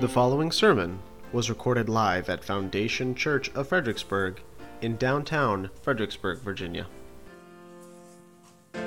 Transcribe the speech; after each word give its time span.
The 0.00 0.08
following 0.08 0.52
sermon 0.52 1.00
was 1.32 1.50
recorded 1.50 1.88
live 1.88 2.28
at 2.30 2.44
Foundation 2.44 3.16
Church 3.16 3.50
of 3.56 3.66
Fredericksburg 3.66 4.40
in 4.80 4.96
downtown 4.96 5.70
Fredericksburg, 5.82 6.38
Virginia. 6.38 6.86
You 8.74 8.80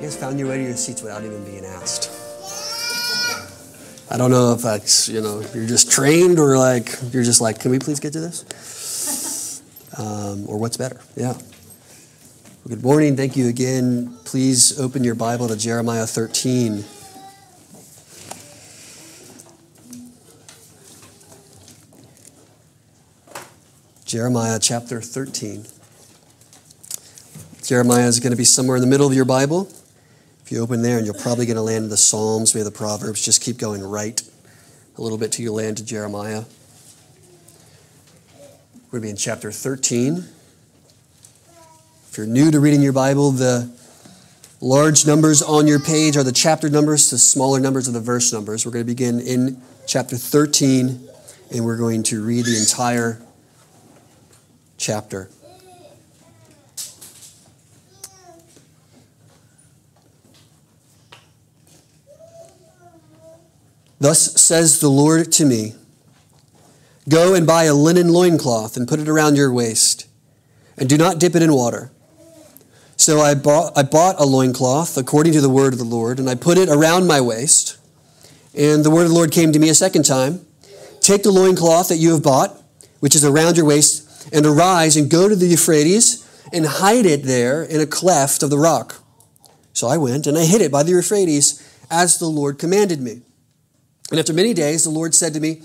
guys 0.00 0.16
found 0.16 0.38
your 0.38 0.48
way 0.48 0.56
to 0.56 0.62
your 0.62 0.74
seats 0.74 1.02
without 1.02 1.22
even 1.22 1.44
being 1.44 1.66
asked. 1.66 2.10
I 4.10 4.16
don't 4.16 4.30
know 4.30 4.54
if 4.54 4.62
that's, 4.62 5.06
you 5.06 5.20
know, 5.20 5.42
you're 5.54 5.66
just 5.66 5.92
trained 5.92 6.38
or 6.38 6.56
like, 6.56 6.88
you're 7.10 7.24
just 7.24 7.42
like, 7.42 7.60
can 7.60 7.70
we 7.70 7.78
please 7.78 8.00
get 8.00 8.14
to 8.14 8.20
this? 8.20 9.60
Um, 9.98 10.48
or 10.48 10.56
what's 10.56 10.78
better? 10.78 11.02
Yeah. 11.14 11.32
Well, 11.32 12.68
good 12.68 12.82
morning. 12.82 13.18
Thank 13.18 13.36
you 13.36 13.48
again. 13.48 14.16
Please 14.24 14.80
open 14.80 15.04
your 15.04 15.14
Bible 15.14 15.48
to 15.48 15.58
Jeremiah 15.58 16.06
13. 16.06 16.84
Jeremiah 24.12 24.58
chapter 24.60 25.00
13. 25.00 25.64
Jeremiah 27.64 28.06
is 28.06 28.20
going 28.20 28.32
to 28.32 28.36
be 28.36 28.44
somewhere 28.44 28.76
in 28.76 28.82
the 28.82 28.86
middle 28.86 29.06
of 29.06 29.14
your 29.14 29.24
Bible. 29.24 29.72
If 30.44 30.52
you 30.52 30.60
open 30.60 30.82
there, 30.82 30.98
and 30.98 31.06
you're 31.06 31.14
probably 31.14 31.46
going 31.46 31.56
to 31.56 31.62
land 31.62 31.84
in 31.84 31.88
the 31.88 31.96
Psalms, 31.96 32.54
maybe 32.54 32.64
the 32.64 32.70
Proverbs. 32.72 33.24
Just 33.24 33.40
keep 33.40 33.56
going 33.56 33.82
right 33.82 34.20
a 34.98 35.00
little 35.00 35.16
bit 35.16 35.32
till 35.32 35.44
you 35.44 35.52
land 35.54 35.78
to 35.78 35.84
Jeremiah. 35.86 36.44
We're 38.90 39.00
going 39.00 39.00
to 39.00 39.06
be 39.06 39.08
in 39.08 39.16
chapter 39.16 39.50
13. 39.50 40.18
If 42.10 42.18
you're 42.18 42.26
new 42.26 42.50
to 42.50 42.60
reading 42.60 42.82
your 42.82 42.92
Bible, 42.92 43.30
the 43.30 43.74
large 44.60 45.06
numbers 45.06 45.40
on 45.40 45.66
your 45.66 45.80
page 45.80 46.18
are 46.18 46.22
the 46.22 46.32
chapter 46.32 46.68
numbers, 46.68 47.08
the 47.08 47.16
smaller 47.16 47.60
numbers 47.60 47.88
are 47.88 47.92
the 47.92 48.00
verse 48.00 48.30
numbers. 48.30 48.66
We're 48.66 48.72
going 48.72 48.84
to 48.84 48.92
begin 48.92 49.20
in 49.20 49.62
chapter 49.86 50.18
13, 50.18 51.08
and 51.54 51.64
we're 51.64 51.78
going 51.78 52.02
to 52.02 52.22
read 52.22 52.44
the 52.44 52.58
entire 52.58 53.18
chapter. 54.82 55.30
Thus 64.00 64.40
says 64.40 64.80
the 64.80 64.90
Lord 64.90 65.30
to 65.32 65.46
me 65.46 65.74
Go 67.08 67.34
and 67.34 67.46
buy 67.46 67.64
a 67.64 67.74
linen 67.74 68.08
loincloth 68.08 68.76
and 68.76 68.86
put 68.86 69.00
it 69.00 69.08
around 69.08 69.36
your 69.36 69.52
waist, 69.52 70.08
and 70.76 70.88
do 70.88 70.98
not 70.98 71.18
dip 71.18 71.34
it 71.36 71.42
in 71.42 71.52
water. 71.52 71.92
So 72.96 73.20
I 73.20 73.34
bought, 73.34 73.76
I 73.76 73.82
bought 73.82 74.20
a 74.20 74.24
loincloth 74.24 74.96
according 74.96 75.32
to 75.32 75.40
the 75.40 75.48
word 75.48 75.72
of 75.72 75.78
the 75.78 75.84
Lord, 75.84 76.18
and 76.18 76.28
I 76.28 76.34
put 76.34 76.58
it 76.58 76.68
around 76.68 77.06
my 77.06 77.20
waist. 77.20 77.78
And 78.54 78.84
the 78.84 78.90
word 78.90 79.04
of 79.04 79.08
the 79.08 79.14
Lord 79.14 79.32
came 79.32 79.52
to 79.52 79.58
me 79.58 79.68
a 79.68 79.74
second 79.74 80.04
time 80.04 80.44
Take 81.00 81.22
the 81.22 81.32
loincloth 81.32 81.88
that 81.88 81.96
you 81.96 82.12
have 82.12 82.22
bought, 82.22 82.60
which 83.00 83.16
is 83.16 83.24
around 83.24 83.56
your 83.56 83.66
waist, 83.66 84.08
and 84.32 84.46
arise 84.46 84.96
and 84.96 85.10
go 85.10 85.28
to 85.28 85.36
the 85.36 85.46
Euphrates 85.46 86.28
and 86.52 86.66
hide 86.66 87.06
it 87.06 87.22
there 87.24 87.62
in 87.62 87.80
a 87.80 87.86
cleft 87.86 88.42
of 88.42 88.50
the 88.50 88.58
rock. 88.58 89.02
So 89.72 89.88
I 89.88 89.96
went 89.96 90.26
and 90.26 90.36
I 90.36 90.44
hid 90.44 90.60
it 90.60 90.70
by 90.70 90.82
the 90.82 90.90
Euphrates 90.90 91.62
as 91.90 92.18
the 92.18 92.26
Lord 92.26 92.58
commanded 92.58 93.00
me. 93.00 93.22
And 94.10 94.18
after 94.18 94.32
many 94.32 94.52
days, 94.52 94.84
the 94.84 94.90
Lord 94.90 95.14
said 95.14 95.32
to 95.34 95.40
me, 95.40 95.62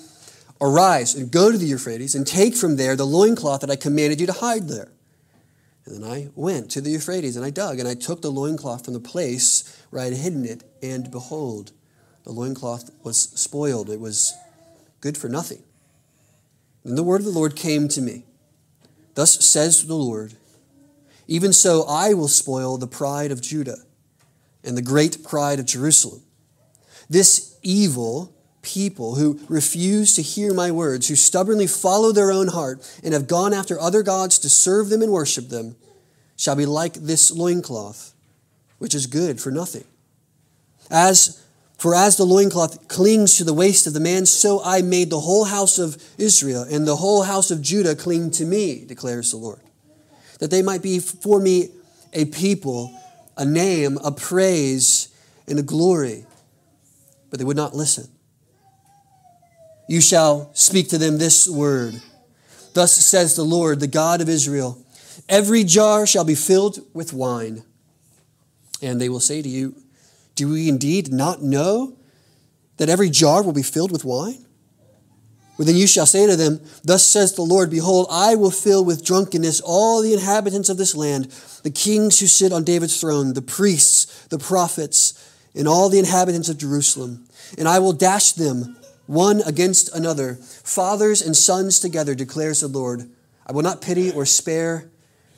Arise 0.59 1.13
and 1.13 1.29
go 1.29 1.51
to 1.51 1.57
the 1.57 1.65
Euphrates 1.65 2.15
and 2.15 2.25
take 2.25 2.55
from 2.55 2.77
there 2.77 2.95
the 2.95 3.05
loincloth 3.05 3.61
that 3.61 3.69
I 3.69 3.75
commanded 3.75 4.19
you 4.19 4.27
to 4.27 4.33
hide 4.33 4.67
there. 4.67 4.91
And 5.85 6.03
then 6.03 6.09
I 6.09 6.29
went 6.35 6.71
to 6.71 6.81
the 6.81 6.89
Euphrates 6.89 7.35
and 7.35 7.45
I 7.45 7.49
dug 7.49 7.79
and 7.79 7.87
I 7.87 7.93
took 7.93 8.21
the 8.21 8.31
loincloth 8.31 8.83
from 8.85 8.93
the 8.93 8.99
place 8.99 9.81
where 9.89 10.01
I 10.01 10.05
had 10.05 10.13
hidden 10.13 10.45
it, 10.45 10.63
and 10.81 11.09
behold, 11.11 11.71
the 12.23 12.31
loincloth 12.31 12.89
was 13.03 13.17
spoiled. 13.17 13.89
It 13.89 13.99
was 13.99 14.33
good 14.99 15.17
for 15.17 15.29
nothing. 15.29 15.63
And 16.83 16.97
the 16.97 17.03
word 17.03 17.21
of 17.21 17.25
the 17.25 17.31
Lord 17.31 17.55
came 17.55 17.87
to 17.89 18.01
me. 18.01 18.23
Thus 19.17 19.43
says 19.43 19.87
the 19.87 19.95
Lord, 19.95 20.35
even 21.27 21.51
so 21.51 21.85
I 21.89 22.13
will 22.13 22.27
spoil 22.27 22.77
the 22.77 22.85
pride 22.85 23.31
of 23.31 23.41
Judah 23.41 23.79
and 24.63 24.77
the 24.77 24.83
great 24.83 25.23
pride 25.23 25.57
of 25.57 25.65
Jerusalem. 25.65 26.21
This 27.09 27.57
evil 27.63 28.31
people 28.61 29.15
who 29.15 29.39
refuse 29.49 30.13
to 30.13 30.21
hear 30.21 30.53
my 30.53 30.69
words, 30.69 31.07
who 31.07 31.15
stubbornly 31.15 31.65
follow 31.65 32.11
their 32.11 32.31
own 32.31 32.49
heart 32.49 32.87
and 33.03 33.11
have 33.11 33.27
gone 33.27 33.55
after 33.55 33.79
other 33.79 34.03
gods 34.03 34.37
to 34.37 34.51
serve 34.51 34.89
them 34.89 35.01
and 35.01 35.11
worship 35.11 35.49
them, 35.49 35.77
shall 36.35 36.55
be 36.55 36.67
like 36.67 36.93
this 36.93 37.31
loincloth, 37.31 38.13
which 38.77 38.93
is 38.93 39.07
good 39.07 39.41
for 39.41 39.49
nothing. 39.49 39.85
As 40.91 41.43
for 41.77 41.93
as 41.93 42.17
the 42.17 42.25
loincloth 42.25 42.87
clings 42.87 43.37
to 43.37 43.43
the 43.43 43.53
waist 43.53 43.85
of 43.87 43.93
the 43.93 43.99
man, 43.99 44.25
so 44.25 44.61
I 44.63 44.81
made 44.81 45.09
the 45.09 45.19
whole 45.19 45.45
house 45.45 45.77
of 45.77 46.01
Israel 46.17 46.63
and 46.63 46.87
the 46.87 46.95
whole 46.95 47.23
house 47.23 47.51
of 47.51 47.61
Judah 47.61 47.95
cling 47.95 48.31
to 48.31 48.45
me, 48.45 48.83
declares 48.85 49.31
the 49.31 49.37
Lord, 49.37 49.59
that 50.39 50.49
they 50.49 50.61
might 50.61 50.81
be 50.81 50.99
for 50.99 51.39
me 51.39 51.69
a 52.13 52.25
people, 52.25 52.91
a 53.37 53.45
name, 53.45 53.99
a 54.03 54.11
praise, 54.11 55.09
and 55.47 55.59
a 55.59 55.63
glory. 55.63 56.25
But 57.29 57.39
they 57.39 57.45
would 57.45 57.57
not 57.57 57.75
listen. 57.75 58.07
You 59.87 60.01
shall 60.01 60.49
speak 60.53 60.89
to 60.89 60.97
them 60.97 61.17
this 61.17 61.47
word. 61.47 62.01
Thus 62.73 62.93
says 62.93 63.35
the 63.35 63.43
Lord, 63.43 63.79
the 63.79 63.87
God 63.87 64.21
of 64.21 64.29
Israel 64.29 64.83
Every 65.29 65.63
jar 65.63 66.05
shall 66.05 66.23
be 66.23 66.35
filled 66.35 66.79
with 66.93 67.11
wine. 67.11 67.63
And 68.81 69.01
they 69.01 69.09
will 69.09 69.19
say 69.19 69.41
to 69.41 69.49
you, 69.49 69.75
Do 70.37 70.49
we 70.49 70.69
indeed 70.69 71.11
not 71.11 71.41
know 71.41 71.97
that 72.77 72.89
every 72.89 73.09
jar 73.09 73.41
will 73.41 73.53
be 73.53 73.63
filled 73.63 73.91
with 73.91 74.05
wine? 74.05 74.45
Well, 75.57 75.65
then 75.65 75.75
you 75.75 75.87
shall 75.87 76.05
say 76.05 76.27
to 76.27 76.35
them, 76.35 76.61
Thus 76.83 77.03
says 77.03 77.33
the 77.33 77.41
Lord, 77.41 77.71
Behold, 77.71 78.05
I 78.11 78.35
will 78.35 78.51
fill 78.51 78.85
with 78.85 79.03
drunkenness 79.03 79.61
all 79.61 80.03
the 80.03 80.13
inhabitants 80.13 80.69
of 80.69 80.77
this 80.77 80.95
land, 80.95 81.25
the 81.63 81.71
kings 81.71 82.19
who 82.19 82.27
sit 82.27 82.53
on 82.53 82.63
David's 82.63 83.01
throne, 83.01 83.33
the 83.33 83.41
priests, 83.41 84.27
the 84.27 84.37
prophets, 84.37 85.15
and 85.55 85.67
all 85.67 85.89
the 85.89 85.97
inhabitants 85.97 86.49
of 86.49 86.59
Jerusalem. 86.59 87.27
And 87.57 87.67
I 87.67 87.79
will 87.79 87.93
dash 87.93 88.33
them 88.33 88.77
one 89.07 89.41
against 89.41 89.95
another, 89.95 90.35
fathers 90.35 91.23
and 91.23 91.35
sons 91.35 91.79
together, 91.79 92.13
declares 92.13 92.59
the 92.59 92.67
Lord. 92.67 93.09
I 93.47 93.53
will 93.53 93.63
not 93.63 93.81
pity 93.81 94.11
or 94.11 94.27
spare 94.27 94.91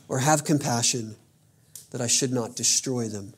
or 0.09 0.19
have 0.19 0.43
compassion, 0.43 1.15
that 1.91 2.01
I 2.01 2.07
should 2.07 2.33
not 2.33 2.57
destroy 2.57 3.07
them. 3.07 3.33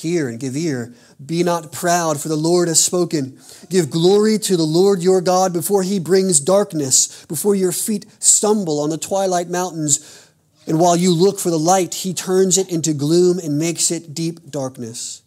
Hear 0.00 0.28
and 0.28 0.40
give 0.40 0.56
ear. 0.56 0.94
Be 1.24 1.42
not 1.42 1.72
proud, 1.72 2.18
for 2.18 2.28
the 2.28 2.36
Lord 2.36 2.68
has 2.68 2.82
spoken. 2.82 3.38
Give 3.68 3.90
glory 3.90 4.38
to 4.38 4.56
the 4.56 4.62
Lord 4.62 5.02
your 5.02 5.20
God 5.20 5.52
before 5.52 5.82
he 5.82 5.98
brings 5.98 6.40
darkness, 6.40 7.26
before 7.26 7.54
your 7.54 7.70
feet 7.70 8.06
stumble 8.18 8.80
on 8.80 8.88
the 8.88 8.96
twilight 8.96 9.50
mountains. 9.50 10.26
And 10.66 10.80
while 10.80 10.96
you 10.96 11.12
look 11.12 11.38
for 11.38 11.50
the 11.50 11.58
light, 11.58 11.92
he 11.92 12.14
turns 12.14 12.56
it 12.56 12.70
into 12.70 12.94
gloom 12.94 13.38
and 13.38 13.58
makes 13.58 13.90
it 13.90 14.14
deep 14.14 14.50
darkness. 14.50 15.20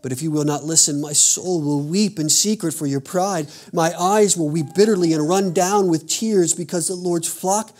But 0.00 0.12
if 0.12 0.22
you 0.22 0.30
will 0.30 0.44
not 0.44 0.64
listen, 0.64 1.02
my 1.02 1.12
soul 1.12 1.60
will 1.60 1.82
weep 1.82 2.18
in 2.18 2.30
secret 2.30 2.72
for 2.72 2.86
your 2.86 3.00
pride. 3.00 3.48
My 3.74 3.92
eyes 3.92 4.38
will 4.38 4.48
weep 4.48 4.74
bitterly 4.74 5.12
and 5.12 5.28
run 5.28 5.52
down 5.52 5.88
with 5.88 6.08
tears 6.08 6.54
because 6.54 6.88
the 6.88 6.94
Lord's 6.94 7.28
flock 7.28 7.76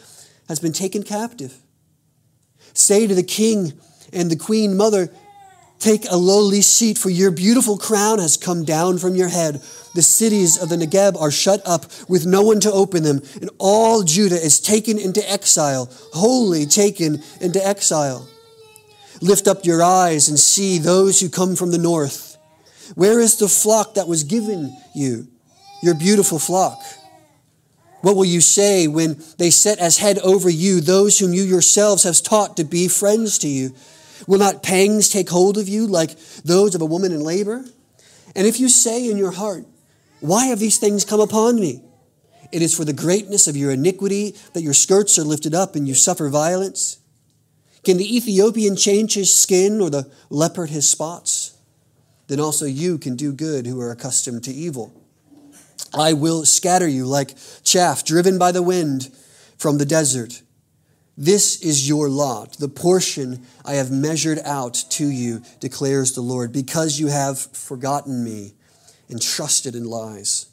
has 0.47 0.61
been 0.61 0.75
taken 0.75 1.05
captive. 1.05 1.55
Say 2.75 3.07
to 3.07 3.15
the 3.15 3.23
king 3.23 3.73
and 4.13 4.31
the 4.31 4.37
queen 4.37 4.77
mother, 4.77 5.11
Take 5.79 6.11
a 6.11 6.17
lowly 6.17 6.61
seat, 6.61 6.99
for 6.99 7.11
your 7.11 7.31
beautiful 7.31 7.79
crown 7.79 8.19
has 8.19 8.37
come 8.37 8.65
down 8.65 8.99
from 8.99 9.15
your 9.15 9.29
head. 9.29 9.63
The 9.95 10.03
cities 10.03 10.61
of 10.61 10.69
the 10.69 10.77
Negeb 10.77 11.21
are 11.21 11.31
shut 11.31 11.63
up 11.65 11.87
with 12.09 12.27
no 12.27 12.43
one 12.43 12.59
to 12.61 12.73
open 12.73 13.05
them, 13.05 13.23
and 13.41 13.51
all 13.59 14.03
Judah 14.03 14.43
is 14.43 14.61
taken 14.61 14.99
into 14.99 15.29
exile, 15.31 15.89
wholly 16.13 16.67
taken 16.67 17.23
into 17.41 17.65
exile. 17.65 18.29
Lift 19.21 19.47
up 19.47 19.65
your 19.65 19.83
eyes 19.83 20.29
and 20.29 20.39
see 20.39 20.79
those 20.79 21.21
who 21.21 21.29
come 21.29 21.55
from 21.55 21.71
the 21.71 21.79
north. 21.79 22.37
Where 22.95 23.21
is 23.21 23.37
the 23.37 23.49
flock 23.49 23.95
that 23.95 24.09
was 24.09 24.25
given 24.25 24.77
you, 24.95 25.29
your 25.83 25.95
beautiful 25.95 26.39
flock? 26.39 26.79
What 28.01 28.17
will 28.17 28.25
you 28.25 28.41
say 28.41 28.87
when 28.87 29.23
they 29.39 29.51
set 29.51 29.79
as 29.79 29.99
head 29.99 30.19
over 30.21 30.49
you 30.49 30.81
those 30.81 31.19
whom 31.19 31.35
you 31.35 31.43
yourselves 31.43 32.05
have 32.05 32.23
taught 32.23 32.57
to 32.57 32.65
be 32.65 32.89
friends 32.89 33.39
to 33.39 33.49
you? 33.49 33.75
Will 34.27 34.39
not 34.39 34.63
pangs 34.63 35.09
take 35.09 35.29
hold 35.29 35.59
of 35.59 35.69
you 35.69 35.87
like 35.87 36.17
those 36.45 36.75
of 36.75 36.81
a 36.81 36.87
woman 36.87 37.13
in 37.13 37.21
labor? 37.21 37.65
And 38.35 38.47
if 38.47 38.61
you 38.61 38.69
say 38.69 39.09
in 39.11 39.17
your 39.17 39.33
heart, 39.33 39.65
Why 40.21 40.47
have 40.47 40.59
these 40.59 40.79
things 40.79 41.05
come 41.05 41.21
upon 41.21 41.61
me? 41.61 41.83
It 42.51 42.63
is 42.63 42.77
for 42.77 42.85
the 42.85 42.93
greatness 42.93 43.47
of 43.47 43.57
your 43.57 43.71
iniquity 43.71 44.35
that 44.55 44.63
your 44.63 44.75
skirts 44.75 45.19
are 45.19 45.25
lifted 45.25 45.55
up 45.55 45.77
and 45.77 45.87
you 45.87 45.95
suffer 45.95 46.29
violence. 46.29 46.99
Can 47.85 47.97
the 47.99 48.17
Ethiopian 48.17 48.77
change 48.77 49.15
his 49.15 49.33
skin 49.33 49.81
or 49.81 49.91
the 49.91 50.11
leopard 50.31 50.71
his 50.71 50.89
spots? 50.89 51.57
Then 52.27 52.41
also 52.41 52.67
you 52.67 52.99
can 52.99 53.17
do 53.17 53.33
good 53.33 53.67
who 53.67 53.81
are 53.81 53.91
accustomed 53.91 54.45
to 54.45 54.53
evil. 54.53 54.93
I 55.95 56.13
will 56.13 56.45
scatter 56.45 56.89
you 56.89 57.07
like 57.07 57.35
chaff 57.63 58.05
driven 58.05 58.39
by 58.39 58.53
the 58.53 58.63
wind 58.63 59.11
from 59.57 59.79
the 59.79 59.87
desert. 59.87 60.43
This 61.21 61.61
is 61.63 61.89
your 61.89 62.09
lot, 62.09 62.53
the 62.59 62.69
portion 62.69 63.45
I 63.65 63.73
have 63.73 63.91
measured 63.91 64.39
out 64.45 64.75
to 64.91 65.05
you, 65.05 65.43
declares 65.59 66.13
the 66.13 66.21
Lord, 66.21 66.53
because 66.53 67.01
you 67.01 67.09
have 67.09 67.41
forgotten 67.41 68.23
me 68.23 68.55
and 69.09 69.21
trusted 69.21 69.75
in 69.75 69.85
lies. 69.85 70.47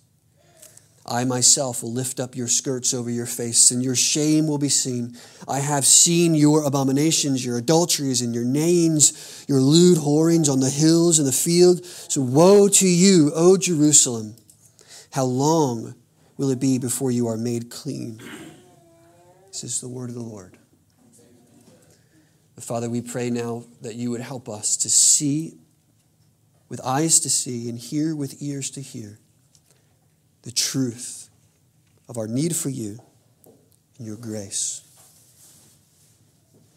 I 1.06 1.24
myself 1.24 1.84
will 1.84 1.94
lift 1.94 2.20
up 2.20 2.36
your 2.36 2.48
skirts 2.48 2.96
over 2.96 3.12
your 3.12 3.28
face, 3.28 3.70
and 3.70 3.84
your 3.84 3.96
shame 3.96 4.48
will 4.48 4.58
be 4.58 4.70
seen. 4.70 5.16
I 5.48 5.60
have 5.60 5.86
seen 5.86 6.34
your 6.34 6.64
abominations, 6.64 7.46
your 7.46 7.60
adulteries, 7.60 8.24
and 8.24 8.34
your 8.34 8.44
neighings, 8.44 9.46
your 9.48 9.60
lewd 9.60 10.00
whorings 10.00 10.50
on 10.50 10.62
the 10.62 10.72
hills 10.72 11.20
and 11.20 11.28
the 11.28 11.32
field. 11.32 11.86
So 11.86 12.22
woe 12.22 12.70
to 12.70 12.88
you, 12.88 13.32
O 13.36 13.56
Jerusalem! 13.56 14.36
How 15.12 15.26
long 15.26 15.94
will 16.38 16.50
it 16.50 16.60
be 16.60 16.80
before 16.80 17.12
you 17.12 17.28
are 17.28 17.38
made 17.38 17.70
clean? 17.70 18.20
This 19.56 19.76
is 19.76 19.80
the 19.80 19.88
word 19.88 20.10
of 20.10 20.16
the 20.16 20.22
Lord. 20.22 20.58
Father, 22.60 22.90
we 22.90 23.00
pray 23.00 23.30
now 23.30 23.64
that 23.80 23.96
you 23.96 24.12
would 24.12 24.20
help 24.20 24.50
us 24.50 24.76
to 24.76 24.90
see 24.90 25.54
with 26.68 26.82
eyes 26.84 27.22
to 27.22 27.30
see 27.30 27.70
and 27.70 27.80
hear 27.80 28.14
with 28.14 28.42
ears 28.42 28.70
to 28.72 28.82
hear 28.82 29.18
the 30.42 30.52
truth 30.52 31.30
of 32.10 32.18
our 32.18 32.28
need 32.28 32.54
for 32.54 32.68
you 32.68 33.00
and 33.98 34.06
your 34.06 34.18
grace. 34.18 34.82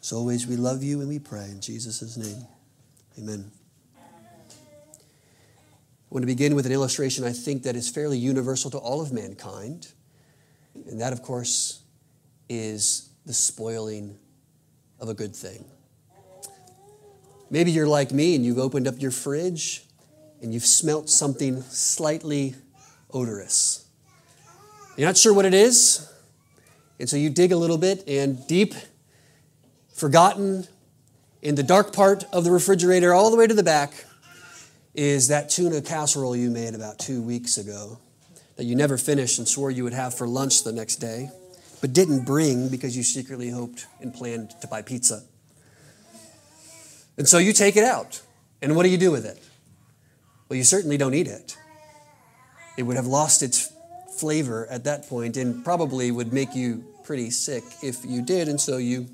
As 0.01 0.13
always, 0.13 0.47
we 0.47 0.55
love 0.55 0.85
you 0.85 1.01
and 1.01 1.09
we 1.09 1.19
pray 1.19 1.47
in 1.47 1.61
Jesus' 1.61 2.17
name. 2.17 2.47
Amen. 3.19 3.51
I 3.97 4.03
want 6.11 6.23
to 6.23 6.29
begin 6.29 6.55
with 6.55 6.65
an 6.65 6.71
illustration 6.71 7.25
I 7.25 7.33
think 7.33 7.65
that 7.65 7.75
is 7.75 7.89
fairly 7.89 8.19
universal 8.19 8.71
to 8.71 8.79
all 8.79 9.01
of 9.01 9.13
mankind. 9.13 9.89
And 10.89 11.01
that, 11.01 11.13
of 11.13 11.23
course, 11.23 11.83
is 12.49 13.11
the 13.27 13.35
spoiling 13.35 14.17
of 15.01 15.09
a 15.09 15.15
good 15.15 15.35
thing. 15.35 15.65
Maybe 17.51 17.71
you're 17.71 17.87
like 17.87 18.13
me 18.13 18.35
and 18.35 18.45
you've 18.45 18.59
opened 18.59 18.87
up 18.87 19.01
your 19.01 19.11
fridge 19.11 19.85
and 20.43 20.53
you've 20.53 20.67
smelt 20.67 21.09
something 21.09 21.63
slightly 21.63 22.55
odorous. 23.11 23.87
You're 24.97 25.07
not 25.07 25.17
sure 25.17 25.33
what 25.33 25.45
it 25.45 25.55
is, 25.55 26.11
and 26.99 27.09
so 27.09 27.17
you 27.17 27.31
dig 27.31 27.53
a 27.53 27.57
little 27.57 27.79
bit, 27.79 28.03
and 28.09 28.45
deep, 28.49 28.75
forgotten, 29.95 30.67
in 31.41 31.55
the 31.55 31.63
dark 31.63 31.93
part 31.93 32.25
of 32.33 32.43
the 32.45 32.51
refrigerator, 32.51 33.15
all 33.15 33.31
the 33.31 33.37
way 33.37 33.47
to 33.47 33.55
the 33.55 33.63
back, 33.63 33.93
is 34.95 35.29
that 35.29 35.51
tuna 35.51 35.81
casserole 35.81 36.35
you 36.35 36.51
made 36.51 36.75
about 36.75 36.99
two 36.99 37.23
weeks 37.23 37.59
ago 37.59 37.99
that 38.57 38.65
you 38.65 38.75
never 38.75 38.99
finished 38.99 39.39
and 39.39 39.47
swore 39.47 39.71
you 39.71 39.85
would 39.85 39.93
have 39.93 40.13
for 40.13 40.27
lunch 40.27 40.65
the 40.65 40.73
next 40.73 40.97
day, 40.97 41.31
but 41.81 41.93
didn't 41.93 42.25
bring 42.25 42.69
because 42.69 42.97
you 42.97 43.03
secretly 43.03 43.51
hoped 43.51 43.87
and 44.01 44.13
planned 44.13 44.51
to 44.61 44.67
buy 44.67 44.83
pizza. 44.83 45.23
And 47.17 47.29
so 47.29 47.39
you 47.39 47.53
take 47.53 47.77
it 47.77 47.85
out. 47.85 48.23
And 48.61 48.75
what 48.77 48.83
do 48.83 48.89
you 48.89 48.99
do 48.99 49.11
with 49.11 49.25
it? 49.25 49.43
Well, 50.49 50.57
you 50.57 50.65
certainly 50.65 50.97
don't 50.97 51.15
eat 51.15 51.27
it 51.29 51.57
it 52.79 52.85
would 52.85 52.97
have 52.97 53.09
lost 53.09 53.43
its 53.43 53.73
flavor 54.19 54.67
at 54.71 54.85
that 54.85 55.09
point 55.09 55.37
and 55.37 55.65
probably 55.65 56.13
would 56.13 56.33
make 56.33 56.55
you 56.55 56.85
pretty 57.03 57.29
sick 57.29 57.65
if 57.83 58.05
you 58.05 58.23
did. 58.23 58.49
And 58.49 58.61
so 58.61 58.77
you 58.77 59.09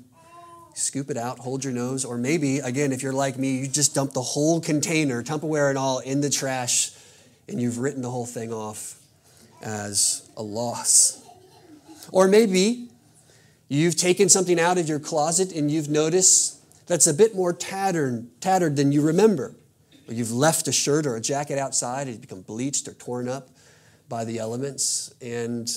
scoop 0.75 1.09
it 1.09 1.17
out, 1.17 1.39
hold 1.39 1.63
your 1.63 1.73
nose, 1.73 2.05
or 2.05 2.15
maybe, 2.15 2.59
again, 2.59 2.91
if 2.91 3.01
you're 3.01 3.11
like 3.11 3.39
me, 3.39 3.57
you 3.57 3.67
just 3.67 3.95
dump 3.95 4.13
the 4.13 4.21
whole 4.21 4.61
container, 4.61 5.23
Tupperware 5.23 5.69
and 5.69 5.79
all, 5.79 5.97
in 5.99 6.21
the 6.21 6.29
trash, 6.29 6.91
and 7.49 7.59
you've 7.59 7.79
written 7.79 8.03
the 8.03 8.09
whole 8.11 8.25
thing 8.27 8.53
off 8.53 9.01
as 9.63 10.29
a 10.37 10.43
loss. 10.43 11.24
Or 12.11 12.27
maybe 12.27 12.89
you've 13.67 13.95
taken 13.95 14.29
something 14.29 14.59
out 14.59 14.77
of 14.77 14.87
your 14.87 14.99
closet 14.99 15.51
and 15.51 15.69
you've 15.71 15.89
noticed 15.89 16.55
that's 16.87 17.07
a 17.07 17.13
bit 17.13 17.35
more 17.35 17.53
tattered, 17.53 18.27
tattered 18.41 18.75
than 18.75 18.91
you 18.91 19.01
remember. 19.01 19.55
Or 20.07 20.13
you've 20.13 20.31
left 20.31 20.67
a 20.67 20.71
shirt 20.71 21.05
or 21.05 21.15
a 21.15 21.21
jacket 21.21 21.57
outside, 21.57 22.07
it's 22.07 22.17
become 22.17 22.41
bleached 22.41 22.87
or 22.87 22.93
torn 22.93 23.27
up 23.27 23.49
by 24.07 24.23
the 24.23 24.37
elements, 24.37 25.15
and 25.19 25.67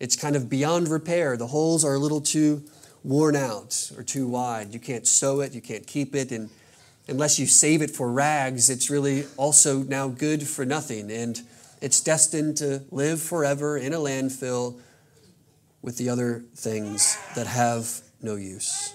it's 0.00 0.16
kind 0.16 0.36
of 0.36 0.48
beyond 0.48 0.88
repair. 0.88 1.36
The 1.36 1.48
holes 1.48 1.84
are 1.84 1.94
a 1.94 1.98
little 1.98 2.22
too 2.22 2.64
worn 3.04 3.36
out 3.36 3.90
or 3.96 4.02
too 4.02 4.26
wide. 4.26 4.72
You 4.72 4.80
can't 4.80 5.06
sew 5.06 5.40
it, 5.40 5.52
you 5.52 5.60
can't 5.60 5.86
keep 5.86 6.14
it, 6.14 6.32
and 6.32 6.48
unless 7.08 7.38
you 7.38 7.46
save 7.46 7.82
it 7.82 7.90
for 7.90 8.10
rags, 8.10 8.70
it's 8.70 8.88
really 8.88 9.26
also 9.36 9.82
now 9.82 10.08
good 10.08 10.46
for 10.46 10.64
nothing. 10.64 11.10
And 11.10 11.40
it's 11.80 12.00
destined 12.00 12.56
to 12.58 12.84
live 12.90 13.20
forever 13.20 13.76
in 13.76 13.92
a 13.92 13.98
landfill 13.98 14.80
with 15.82 15.96
the 15.96 16.08
other 16.08 16.44
things 16.54 17.16
that 17.34 17.46
have 17.46 18.00
no 18.22 18.34
use. 18.34 18.94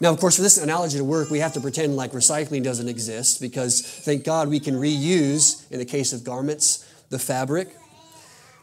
Now, 0.00 0.12
of 0.12 0.20
course, 0.20 0.36
for 0.36 0.42
this 0.42 0.58
analogy 0.58 0.98
to 0.98 1.04
work, 1.04 1.30
we 1.30 1.38
have 1.38 1.54
to 1.54 1.60
pretend 1.60 1.96
like 1.96 2.12
recycling 2.12 2.62
doesn't 2.62 2.88
exist 2.88 3.40
because 3.40 3.80
thank 3.80 4.24
God 4.24 4.48
we 4.48 4.60
can 4.60 4.74
reuse, 4.74 5.70
in 5.70 5.78
the 5.78 5.84
case 5.86 6.12
of 6.12 6.22
garments, 6.22 6.86
the 7.08 7.18
fabric. 7.18 7.74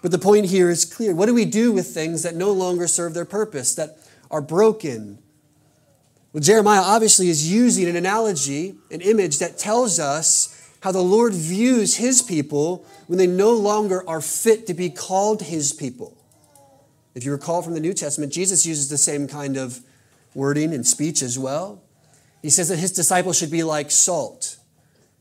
But 0.02 0.12
the 0.12 0.20
point 0.20 0.46
here 0.46 0.70
is 0.70 0.86
clear. 0.86 1.16
What 1.16 1.26
do 1.28 1.34
we 1.34 1.46
do 1.46 1.72
with 1.72 1.88
things 1.88 2.24
that 2.24 2.36
no 2.36 2.52
longer 2.52 2.88
serve 2.88 3.14
their 3.14 3.26
purpose, 3.26 3.74
that 3.76 3.98
are 4.30 4.42
broken? 4.42 5.18
Well, 6.34 6.42
Jeremiah 6.42 6.82
obviously 6.82 7.30
is 7.30 7.52
using 7.52 7.88
an 7.88 7.96
analogy, 7.96 8.76
an 8.92 9.02
image 9.02 9.40
that 9.40 9.58
tells 9.58 10.00
us 10.00 10.72
how 10.82 10.92
the 10.92 11.02
Lord 11.02 11.34
views 11.34 11.96
his 11.96 12.22
people 12.22 12.86
when 13.08 13.18
they 13.18 13.28
no 13.28 13.54
longer 13.54 14.08
are 14.08 14.22
fit 14.22 14.68
to 14.68 14.74
be 14.74 14.90
called 14.90 15.44
his 15.44 15.72
people. 15.72 16.18
If 17.16 17.26
you 17.26 17.32
recall 17.32 17.62
from 17.62 17.74
the 17.74 17.80
New 17.80 17.94
Testament, 17.94 18.34
Jesus 18.34 18.66
uses 18.66 18.90
the 18.90 18.98
same 18.98 19.28
kind 19.28 19.58
of 19.58 19.80
wording 20.34 20.74
and 20.74 20.86
speech 20.86 21.22
as 21.22 21.38
well. 21.38 21.82
He 22.42 22.50
says 22.50 22.70
that 22.70 22.80
his 22.80 22.92
disciples 22.92 23.38
should 23.38 23.52
be 23.52 23.64
like 23.64 23.92
salt 23.92 24.58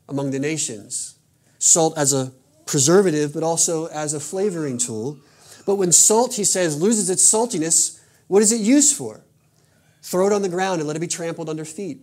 among 0.09 0.31
the 0.31 0.39
nations. 0.39 1.17
Salt 1.59 1.97
as 1.97 2.13
a 2.13 2.33
preservative, 2.67 3.35
but 3.35 3.43
also 3.43 3.87
as 3.87 4.15
a 4.15 4.21
flavoring 4.21 4.79
tool. 4.79 5.19
But 5.67 5.77
when 5.77 5.93
salt, 5.93 6.35
he 6.35 6.45
says, 6.45 6.81
loses 6.81 7.11
its 7.11 7.23
saltiness, 7.23 8.01
what 8.27 8.43
is 8.43 8.53
it 8.53 8.61
used 8.61 8.97
for? 8.97 9.21
Throw 10.03 10.27
it 10.27 10.33
on 10.33 10.43
the 10.43 10.49
ground 10.49 10.81
and 10.81 10.89
let 10.89 10.97
it 10.97 11.01
be 11.01 11.07
trampled 11.07 11.49
under 11.49 11.65
feet. 11.65 12.01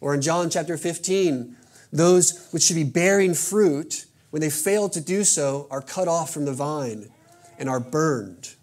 Or 0.00 0.14
in 0.14 0.22
John 0.22 0.50
chapter 0.50 0.76
15, 0.76 1.56
those 1.92 2.48
which 2.50 2.64
should 2.64 2.76
be 2.76 2.84
bearing 2.84 3.34
fruit, 3.34 4.06
when 4.30 4.40
they 4.40 4.50
fail 4.50 4.88
to 4.88 5.00
do 5.00 5.22
so, 5.22 5.68
are 5.70 5.82
cut 5.82 6.08
off 6.08 6.32
from 6.32 6.46
the 6.46 6.52
vine 6.52 7.10
and 7.58 7.68
are 7.68 7.78
burned. 7.78 8.54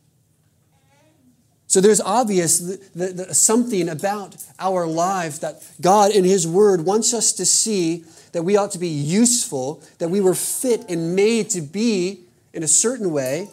So 1.70 1.82
there's 1.82 2.02
obvious 2.02 2.58
the, 2.58 2.82
the, 2.96 3.08
the, 3.14 3.36
something 3.36 3.90
about 3.90 4.36
our 4.58 4.88
life 4.88 5.40
that 5.42 5.64
God 5.80 6.12
in 6.12 6.24
His 6.24 6.48
Word 6.48 6.84
wants 6.84 7.14
us 7.14 7.32
to 7.34 7.46
see 7.46 8.04
that 8.32 8.42
we 8.42 8.58
ought 8.58 8.72
to 8.72 8.80
be 8.80 8.88
useful, 8.88 9.84
that 10.00 10.10
we 10.10 10.20
were 10.20 10.34
fit 10.34 10.90
and 10.90 11.16
made 11.16 11.52
to 11.52 11.62
be 11.62 12.22
in 12.54 12.64
a 12.64 12.68
certain 12.68 13.12
way 13.12 13.50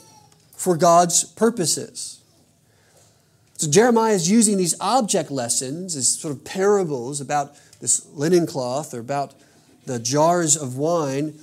for 0.56 0.78
God's 0.78 1.24
purposes. 1.24 2.22
So 3.58 3.70
Jeremiah 3.70 4.14
is 4.14 4.30
using 4.30 4.56
these 4.56 4.74
object 4.80 5.30
lessons, 5.30 5.94
these 5.94 6.18
sort 6.18 6.32
of 6.32 6.42
parables 6.42 7.20
about 7.20 7.54
this 7.80 8.06
linen 8.14 8.46
cloth 8.46 8.94
or 8.94 9.00
about 9.00 9.34
the 9.84 9.98
jars 9.98 10.56
of 10.56 10.78
wine 10.78 11.38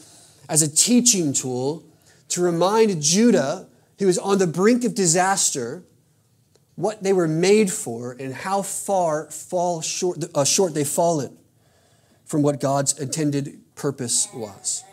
as 0.49 0.63
a 0.63 0.75
teaching 0.75 1.33
tool 1.33 1.83
to 2.29 2.41
remind 2.41 2.99
Judah, 2.99 3.67
who 3.99 4.07
is 4.07 4.17
on 4.17 4.39
the 4.39 4.47
brink 4.47 4.83
of 4.83 4.95
disaster, 4.95 5.83
what 6.75 7.03
they 7.03 7.13
were 7.13 7.27
made 7.27 7.71
for 7.71 8.13
and 8.19 8.33
how 8.33 8.61
far 8.61 9.29
fall 9.29 9.81
short, 9.81 10.23
uh, 10.33 10.43
short 10.43 10.73
they've 10.73 10.87
fallen 10.87 11.37
from 12.25 12.41
what 12.41 12.59
God's 12.59 12.97
intended 12.99 13.59
purpose 13.75 14.27
was. 14.33 14.83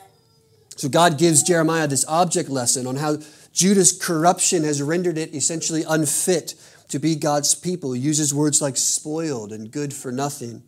So 0.77 0.89
God 0.89 1.19
gives 1.19 1.43
Jeremiah 1.43 1.87
this 1.87 2.07
object 2.07 2.49
lesson 2.49 2.87
on 2.87 2.97
how 2.97 3.19
Judah's 3.53 3.93
corruption 3.93 4.65
has 4.65 4.83
rendered 4.83 5.19
it 5.19 5.35
essentially 5.35 5.85
unfit 5.87 6.55
to 6.89 6.99
be 6.99 7.17
God's 7.17 7.55
people. 7.55 7.93
He 7.93 8.01
uses 8.01 8.35
words 8.35 8.61
like 8.61 8.77
spoiled 8.77 9.53
and 9.53 9.71
good 9.71 9.93
for 9.95 10.13
nothing. 10.13 10.63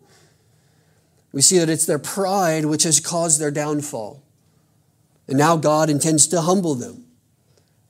We 1.32 1.42
see 1.42 1.58
that 1.58 1.68
it's 1.68 1.86
their 1.86 1.98
pride 1.98 2.64
which 2.66 2.82
has 2.82 3.00
caused 3.00 3.40
their 3.40 3.50
downfall. 3.50 4.22
And 5.28 5.38
now 5.38 5.56
God 5.56 5.88
intends 5.88 6.26
to 6.28 6.42
humble 6.42 6.74
them, 6.74 7.06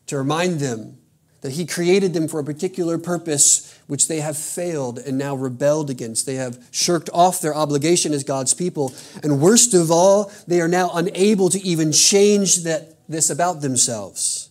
to 0.07 0.17
remind 0.19 0.61
them 0.61 0.99
that 1.43 1.53
He 1.53 1.67
created 1.67 2.15
them 2.15 2.29
for 2.29 2.41
a 2.41 2.45
particular 2.45 2.97
purpose 2.99 3.79
which 3.89 4.09
they 4.09 4.21
have 4.21 4.39
failed 4.39 4.99
and 4.99 5.19
now 5.19 5.35
rebelled 5.35 5.91
against. 5.91 6.25
They 6.25 6.37
have 6.37 6.65
shirked 6.71 7.11
off 7.13 7.41
their 7.41 7.55
obligation 7.55 8.15
as 8.15 8.25
God's 8.25 8.55
people. 8.55 8.95
And 9.23 9.41
worst 9.41 9.75
of 9.75 9.91
all, 9.91 10.33
they 10.47 10.61
are 10.61 10.69
now 10.69 10.91
unable 10.95 11.51
to 11.51 11.61
even 11.61 11.93
change 11.93 12.63
that, 12.63 12.97
this 13.09 13.29
about 13.29 13.61
themselves. 13.61 14.51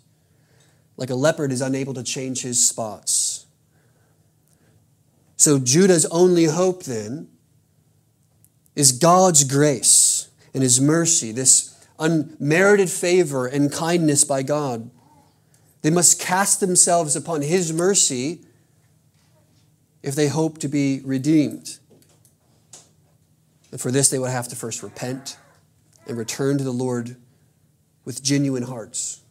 Like 0.98 1.10
a 1.10 1.16
leopard 1.16 1.52
is 1.52 1.62
unable 1.62 1.94
to 1.94 2.04
change 2.04 2.42
his 2.44 2.66
spots. 2.66 3.46
So 5.38 5.58
Judah's 5.58 6.06
only 6.08 6.46
hope 6.46 6.84
then 6.84 7.30
is 8.76 8.92
God's 8.92 9.44
grace 9.46 10.30
and 10.54 10.62
his 10.62 10.80
mercy, 10.80 11.32
this 11.32 11.74
unmerited 11.98 12.90
favor 12.90 13.48
and 13.48 13.72
kindness 13.72 14.24
by 14.26 14.44
God. 14.44 14.92
They 15.82 15.90
must 15.90 16.20
cast 16.20 16.60
themselves 16.60 17.16
upon 17.16 17.42
his 17.42 17.74
mercy 17.74 18.42
if 20.04 20.16
they 20.16 20.28
hope 20.28 20.60
to 20.60 20.68
be 20.68 21.02
redeemed. 21.04 21.80
And 23.72 23.80
for 23.80 23.92
this, 23.92 24.10
they 24.10 24.20
would 24.20 24.32
have 24.32 24.48
to 24.50 24.56
first 24.56 24.84
repent 24.84 25.38
and 26.08 26.18
return 26.18 26.58
to 26.58 26.64
the 26.64 26.72
Lord 26.72 27.16
with 28.06 28.24
genuine 28.24 28.64
hearts. 28.64 29.22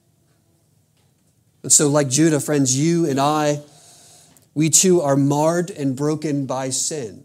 And 1.62 1.71
so, 1.71 1.88
like 1.88 2.09
Judah, 2.09 2.40
friends, 2.40 2.76
you 2.78 3.09
and 3.09 3.21
I, 3.21 3.61
we 4.54 4.71
too 4.71 5.00
are 5.02 5.16
marred 5.16 5.71
and 5.71 5.95
broken 5.95 6.47
by 6.47 6.71
sin, 6.71 7.25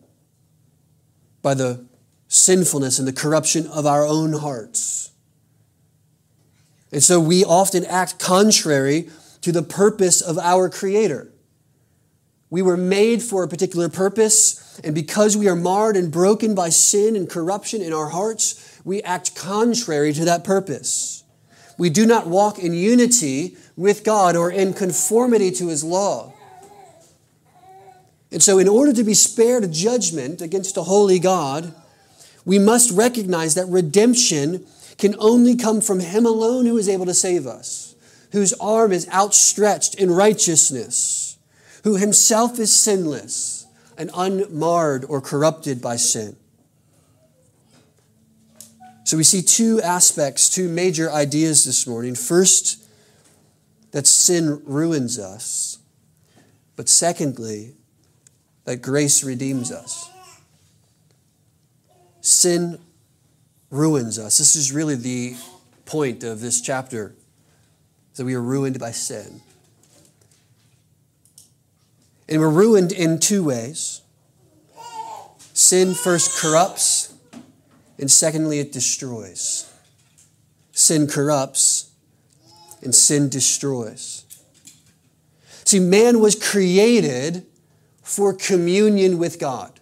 by 1.42 1.54
the 1.54 1.86
sinfulness 2.28 3.00
and 3.00 3.08
the 3.08 3.14
corruption 3.14 3.68
of 3.68 3.86
our 3.86 4.06
own 4.06 4.34
hearts. 4.34 5.12
And 6.92 7.04
so 7.04 7.20
we 7.20 7.44
often 7.44 7.86
act 7.86 8.20
contrary 8.20 9.10
to 9.42 9.52
the 9.52 9.64
purpose 9.64 10.22
of 10.22 10.38
our 10.38 10.70
Creator. 10.70 11.32
We 12.50 12.62
were 12.62 12.78
made 12.78 13.22
for 13.22 13.44
a 13.44 13.48
particular 13.48 13.90
purpose, 13.90 14.80
and 14.84 14.96
because 14.96 15.36
we 15.36 15.50
are 15.50 15.56
marred 15.56 15.98
and 15.98 16.12
broken 16.12 16.56
by 16.56 16.70
sin 16.70 17.16
and 17.16 17.30
corruption 17.30 17.82
in 17.82 17.92
our 17.92 18.10
hearts, 18.10 18.80
we 18.84 19.02
act 19.02 19.36
contrary 19.36 20.14
to 20.14 20.26
that 20.26 20.44
purpose. 20.44 21.24
We 21.78 21.90
do 21.90 22.06
not 22.06 22.28
walk 22.28 22.60
in 22.60 22.74
unity 22.74 23.58
with 23.76 24.04
God 24.04 24.36
or 24.36 24.50
in 24.50 24.74
conformity 24.74 25.52
to 25.52 25.68
His 25.68 25.84
law. 25.84 26.34
And 28.32 28.42
so, 28.42 28.60
in 28.60 28.68
order 28.68 28.94
to 28.94 29.04
be 29.04 29.14
spared 29.14 29.72
judgment 29.72 30.42
against 30.42 30.78
a 30.78 30.84
holy 30.84 31.20
God, 31.20 31.74
we 32.46 32.60
must 32.60 32.92
recognize 32.92 33.56
that 33.56 33.66
redemption 33.68 34.66
can 34.98 35.16
only 35.20 35.56
come 35.56 35.82
from 35.82 36.00
Him 36.00 36.26
alone 36.26 36.66
who 36.66 36.78
is 36.78 36.90
able 36.90 37.06
to 37.06 37.14
save 37.14 37.46
us, 37.46 37.96
whose 38.32 38.54
arm 38.54 38.92
is 38.92 39.10
outstretched 39.10 39.96
in 39.96 40.12
righteousness, 40.12 41.38
who 41.84 41.96
Himself 41.98 42.60
is 42.60 42.80
sinless 42.80 43.68
and 43.98 44.10
unmarred 44.16 45.06
or 45.06 45.22
corrupted 45.22 45.82
by 45.82 45.96
sin. 45.96 46.36
So 49.06 49.18
we 49.18 49.24
see 49.24 49.42
two 49.44 49.82
aspects, 49.82 50.50
two 50.50 50.68
major 50.68 51.12
ideas 51.12 51.64
this 51.64 51.86
morning. 51.86 52.16
First, 52.16 52.84
that 53.92 54.08
sin 54.08 54.62
ruins 54.66 55.20
us, 55.20 55.78
but 56.76 56.90
secondly, 56.90 57.76
that 58.66 58.82
grace 58.82 59.24
redeems 59.24 59.72
us. 59.72 60.10
Sin 62.20 62.80
ruins 63.70 64.18
us. 64.20 64.38
This 64.38 64.56
is 64.56 64.72
really 64.72 64.96
the 64.96 65.36
point 65.86 66.24
of 66.24 66.42
this 66.42 66.62
chapter 66.62 67.16
that 68.16 68.26
we 68.26 68.34
are 68.34 68.42
ruined 68.42 68.80
by 68.80 68.92
sin. 68.92 69.42
And 72.28 72.42
we're 72.42 72.50
ruined 72.50 72.92
in 72.92 73.20
two 73.20 73.44
ways. 73.44 74.02
Sin 75.54 75.94
first 75.94 76.42
corrupts, 76.42 77.14
and 77.98 78.12
secondly, 78.12 78.60
it 78.60 78.72
destroys. 78.72 79.72
Sin 80.72 81.08
corrupts, 81.08 81.92
and 82.82 82.94
sin 82.94 83.30
destroys. 83.30 84.26
See, 85.64 85.80
man 85.80 86.20
was 86.20 86.36
created 86.36 87.46
for 88.02 88.34
communion 88.34 89.18
with 89.18 89.40
God. 89.40 89.80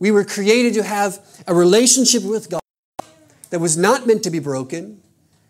We 0.00 0.10
were 0.10 0.24
created 0.24 0.74
to 0.74 0.82
have 0.82 1.20
a 1.46 1.54
relationship 1.54 2.24
with 2.24 2.50
God 2.50 2.60
that 3.50 3.60
was 3.60 3.76
not 3.76 4.06
meant 4.06 4.24
to 4.24 4.30
be 4.30 4.38
broken, 4.38 5.02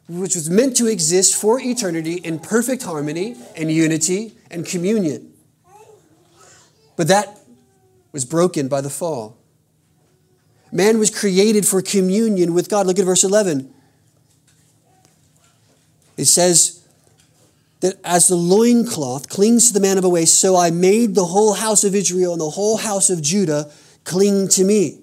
which 0.08 0.34
was 0.34 0.50
meant 0.50 0.76
to 0.78 0.86
exist 0.86 1.36
for 1.36 1.60
eternity 1.60 2.14
in 2.14 2.40
perfect 2.40 2.82
harmony 2.82 3.36
and 3.56 3.70
unity 3.70 4.34
and 4.50 4.66
communion. 4.66 5.32
But 6.96 7.08
that 7.08 7.38
was 8.12 8.24
broken 8.24 8.66
by 8.66 8.80
the 8.80 8.90
fall. 8.90 9.38
Man 10.72 10.98
was 10.98 11.10
created 11.10 11.66
for 11.66 11.80
communion 11.80 12.52
with 12.52 12.68
God. 12.68 12.86
Look 12.86 12.98
at 12.98 13.04
verse 13.04 13.24
11. 13.24 13.72
It 16.16 16.26
says 16.26 16.86
that 17.80 17.98
as 18.04 18.28
the 18.28 18.36
loincloth 18.36 19.28
clings 19.28 19.68
to 19.68 19.74
the 19.74 19.80
man 19.80 19.96
of 19.96 20.04
a 20.04 20.08
waist, 20.08 20.38
so 20.38 20.56
I 20.56 20.70
made 20.70 21.14
the 21.14 21.26
whole 21.26 21.54
house 21.54 21.84
of 21.84 21.94
Israel 21.94 22.32
and 22.32 22.40
the 22.40 22.50
whole 22.50 22.76
house 22.76 23.10
of 23.10 23.22
Judah 23.22 23.70
cling 24.10 24.48
to 24.48 24.64
me, 24.64 24.98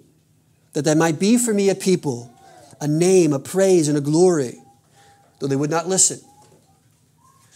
that 0.74 0.84
there 0.84 0.96
might 0.96 1.18
be 1.18 1.38
for 1.38 1.54
me 1.54 1.70
a 1.70 1.76
people, 1.76 2.32
a 2.82 2.88
name, 2.88 3.32
a 3.32 3.40
praise, 3.40 3.88
and 3.88 3.98
a 3.98 4.02
glory, 4.02 4.60
though 5.40 5.48
they 5.48 5.56
would 5.56 5.70
not 5.70 5.88
listen. 5.88 6.20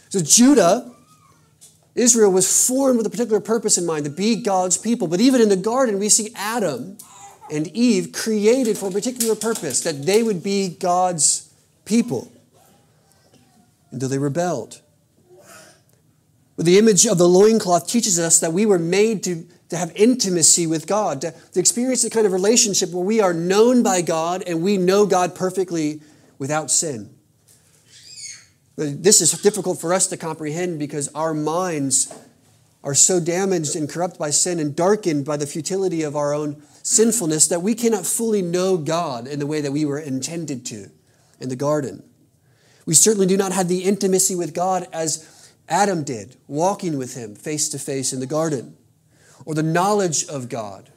So 0.10 0.22
Judah, 0.22 0.92
Israel, 1.94 2.32
was 2.32 2.68
formed 2.68 2.98
with 2.98 3.06
a 3.06 3.10
particular 3.10 3.42
purpose 3.42 3.78
in 3.78 3.86
mind 3.86 4.06
to 4.06 4.12
be 4.12 4.42
God's 4.42 4.78
people. 4.78 5.08
But 5.08 5.20
even 5.20 5.42
in 5.42 5.50
the 5.50 5.58
garden, 5.58 6.00
we 6.00 6.10
see 6.10 6.32
Adam 6.36 6.98
and 7.52 7.68
Eve 7.68 8.14
created 8.14 8.78
for 8.78 8.88
a 8.88 8.92
particular 8.92 9.36
purpose, 9.36 9.82
that 9.82 10.06
they 10.06 10.24
would 10.24 10.42
be 10.42 10.70
God's 10.70 11.54
people 11.84 12.32
until 13.92 14.08
they 14.08 14.18
rebelled. 14.18 14.80
But 16.56 16.66
the 16.66 16.78
image 16.78 17.06
of 17.06 17.18
the 17.18 17.28
loincloth 17.28 17.88
teaches 17.88 18.20
us 18.20 18.40
that 18.40 18.54
we 18.54 18.66
were 18.66 18.80
made 18.80 19.24
to, 19.24 19.46
to 19.72 19.78
have 19.78 19.94
intimacy 19.96 20.68
with 20.68 20.86
God, 20.86 21.22
to, 21.22 21.34
to 21.54 21.60
experience 21.60 22.04
the 22.04 22.10
kind 22.10 22.26
of 22.26 22.34
relationship 22.34 22.90
where 22.90 23.06
we 23.06 23.22
are 23.22 23.34
known 23.34 23.84
by 23.84 24.02
God 24.02 24.44
and 24.46 24.62
we 24.62 24.76
know 24.76 25.06
God 25.06 25.34
perfectly 25.34 26.02
without 26.38 26.70
sin. 26.70 27.16
This 28.76 29.22
is 29.22 29.32
difficult 29.42 29.80
for 29.80 29.94
us 29.94 30.08
to 30.08 30.18
comprehend 30.18 30.78
because 30.78 31.08
our 31.16 31.34
minds 31.34 32.14
are 32.84 32.94
so 32.94 33.22
damaged 33.22 33.78
and 33.78 33.90
corrupt 33.90 34.20
by 34.20 34.30
sin 34.30 34.60
and 34.60 34.76
darkened 34.76 35.24
by 35.24 35.38
the 35.38 35.48
futility 35.48 36.04
of 36.04 36.18
our 36.18 36.34
own 36.34 36.62
sinfulness 36.84 37.48
that 37.48 37.62
we 37.62 37.74
cannot 37.74 38.06
fully 38.06 38.42
know 38.42 38.76
God 38.76 39.26
in 39.26 39.40
the 39.40 39.48
way 39.48 39.62
that 39.62 39.72
we 39.72 39.86
were 39.86 40.00
intended 40.00 40.66
to 40.66 40.90
in 41.40 41.48
the 41.48 41.56
garden. 41.56 42.04
We 42.86 42.94
certainly 42.94 43.28
do 43.28 43.38
not 43.38 43.54
have 43.54 43.70
the 43.70 43.86
intimacy 43.86 44.36
with 44.36 44.54
God 44.54 44.86
as 44.92 45.54
Adam 45.70 46.04
did, 46.04 46.36
walking 46.50 46.98
with 46.98 47.16
him 47.16 47.36
face 47.36 47.70
to 47.70 47.80
face 47.80 48.12
in 48.12 48.20
the 48.20 48.26
garden, 48.26 48.76
or 49.46 49.54
the 49.54 49.64
knowledge 49.64 50.26
of 50.26 50.50
God. 50.50 50.92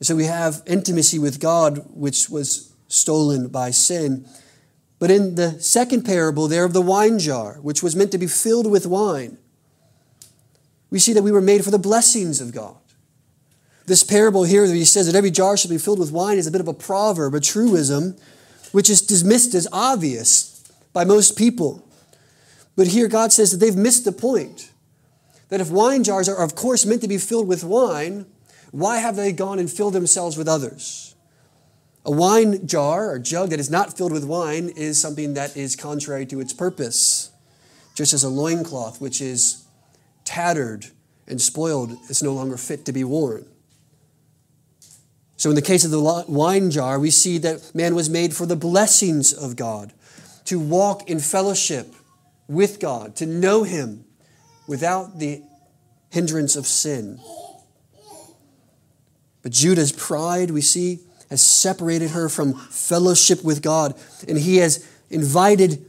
So 0.00 0.14
we 0.14 0.24
have 0.24 0.62
intimacy 0.66 1.18
with 1.18 1.40
God, 1.40 1.86
which 1.94 2.28
was 2.28 2.74
stolen 2.88 3.48
by 3.48 3.70
sin. 3.70 4.26
But 4.98 5.10
in 5.10 5.34
the 5.34 5.60
second 5.60 6.04
parable 6.04 6.46
there 6.46 6.64
of 6.64 6.72
the 6.72 6.82
wine 6.82 7.18
jar, 7.18 7.54
which 7.62 7.82
was 7.82 7.96
meant 7.96 8.12
to 8.12 8.18
be 8.18 8.26
filled 8.26 8.70
with 8.70 8.86
wine, 8.86 9.38
we 10.90 10.98
see 10.98 11.12
that 11.14 11.22
we 11.22 11.32
were 11.32 11.40
made 11.40 11.64
for 11.64 11.70
the 11.70 11.78
blessings 11.78 12.40
of 12.40 12.52
God. 12.52 12.76
This 13.86 14.02
parable 14.02 14.44
here 14.44 14.66
that 14.66 14.74
he 14.74 14.84
says 14.84 15.06
that 15.06 15.16
every 15.16 15.30
jar 15.30 15.56
should 15.56 15.70
be 15.70 15.78
filled 15.78 15.98
with 15.98 16.12
wine 16.12 16.38
is 16.38 16.46
a 16.46 16.50
bit 16.50 16.60
of 16.60 16.68
a 16.68 16.74
proverb, 16.74 17.34
a 17.34 17.40
truism, 17.40 18.16
which 18.72 18.88
is 18.88 19.02
dismissed 19.02 19.54
as 19.54 19.68
obvious 19.72 20.62
by 20.92 21.04
most 21.04 21.36
people. 21.36 21.86
But 22.76 22.88
here 22.88 23.08
God 23.08 23.32
says 23.32 23.52
that 23.52 23.58
they've 23.58 23.76
missed 23.76 24.04
the 24.04 24.12
point. 24.12 24.70
That 25.48 25.60
if 25.60 25.70
wine 25.70 26.04
jars 26.04 26.28
are, 26.28 26.42
of 26.42 26.54
course, 26.54 26.86
meant 26.86 27.02
to 27.02 27.08
be 27.08 27.18
filled 27.18 27.48
with 27.48 27.64
wine, 27.64 28.26
why 28.70 28.98
have 28.98 29.16
they 29.16 29.32
gone 29.32 29.58
and 29.58 29.70
filled 29.70 29.92
themselves 29.92 30.36
with 30.36 30.48
others? 30.48 31.14
A 32.04 32.10
wine 32.10 32.66
jar 32.66 33.10
or 33.10 33.18
jug 33.18 33.50
that 33.50 33.60
is 33.60 33.70
not 33.70 33.96
filled 33.96 34.12
with 34.12 34.24
wine 34.24 34.68
is 34.68 35.00
something 35.00 35.34
that 35.34 35.56
is 35.56 35.76
contrary 35.76 36.26
to 36.26 36.40
its 36.40 36.52
purpose, 36.52 37.30
just 37.94 38.12
as 38.12 38.24
a 38.24 38.28
loincloth, 38.28 39.00
which 39.00 39.20
is 39.20 39.64
tattered 40.24 40.86
and 41.26 41.40
spoiled, 41.40 41.96
is 42.10 42.22
no 42.22 42.32
longer 42.32 42.56
fit 42.56 42.84
to 42.84 42.92
be 42.92 43.04
worn. 43.04 43.46
So, 45.36 45.50
in 45.50 45.56
the 45.56 45.62
case 45.62 45.84
of 45.84 45.90
the 45.90 46.24
wine 46.28 46.70
jar, 46.70 46.98
we 46.98 47.10
see 47.10 47.38
that 47.38 47.74
man 47.74 47.94
was 47.94 48.10
made 48.10 48.34
for 48.34 48.46
the 48.46 48.56
blessings 48.56 49.32
of 49.32 49.56
God, 49.56 49.92
to 50.46 50.58
walk 50.58 51.08
in 51.08 51.20
fellowship 51.20 51.94
with 52.48 52.80
God, 52.80 53.16
to 53.16 53.26
know 53.26 53.62
Him 53.62 54.03
without 54.66 55.18
the 55.18 55.42
hindrance 56.10 56.56
of 56.56 56.66
sin. 56.66 57.20
But 59.42 59.52
Judah's 59.52 59.92
pride, 59.92 60.50
we 60.50 60.62
see, 60.62 61.00
has 61.28 61.42
separated 61.42 62.10
her 62.10 62.28
from 62.28 62.54
fellowship 62.54 63.44
with 63.44 63.62
God, 63.62 63.94
and 64.28 64.38
he 64.38 64.58
has 64.58 64.88
invited 65.10 65.84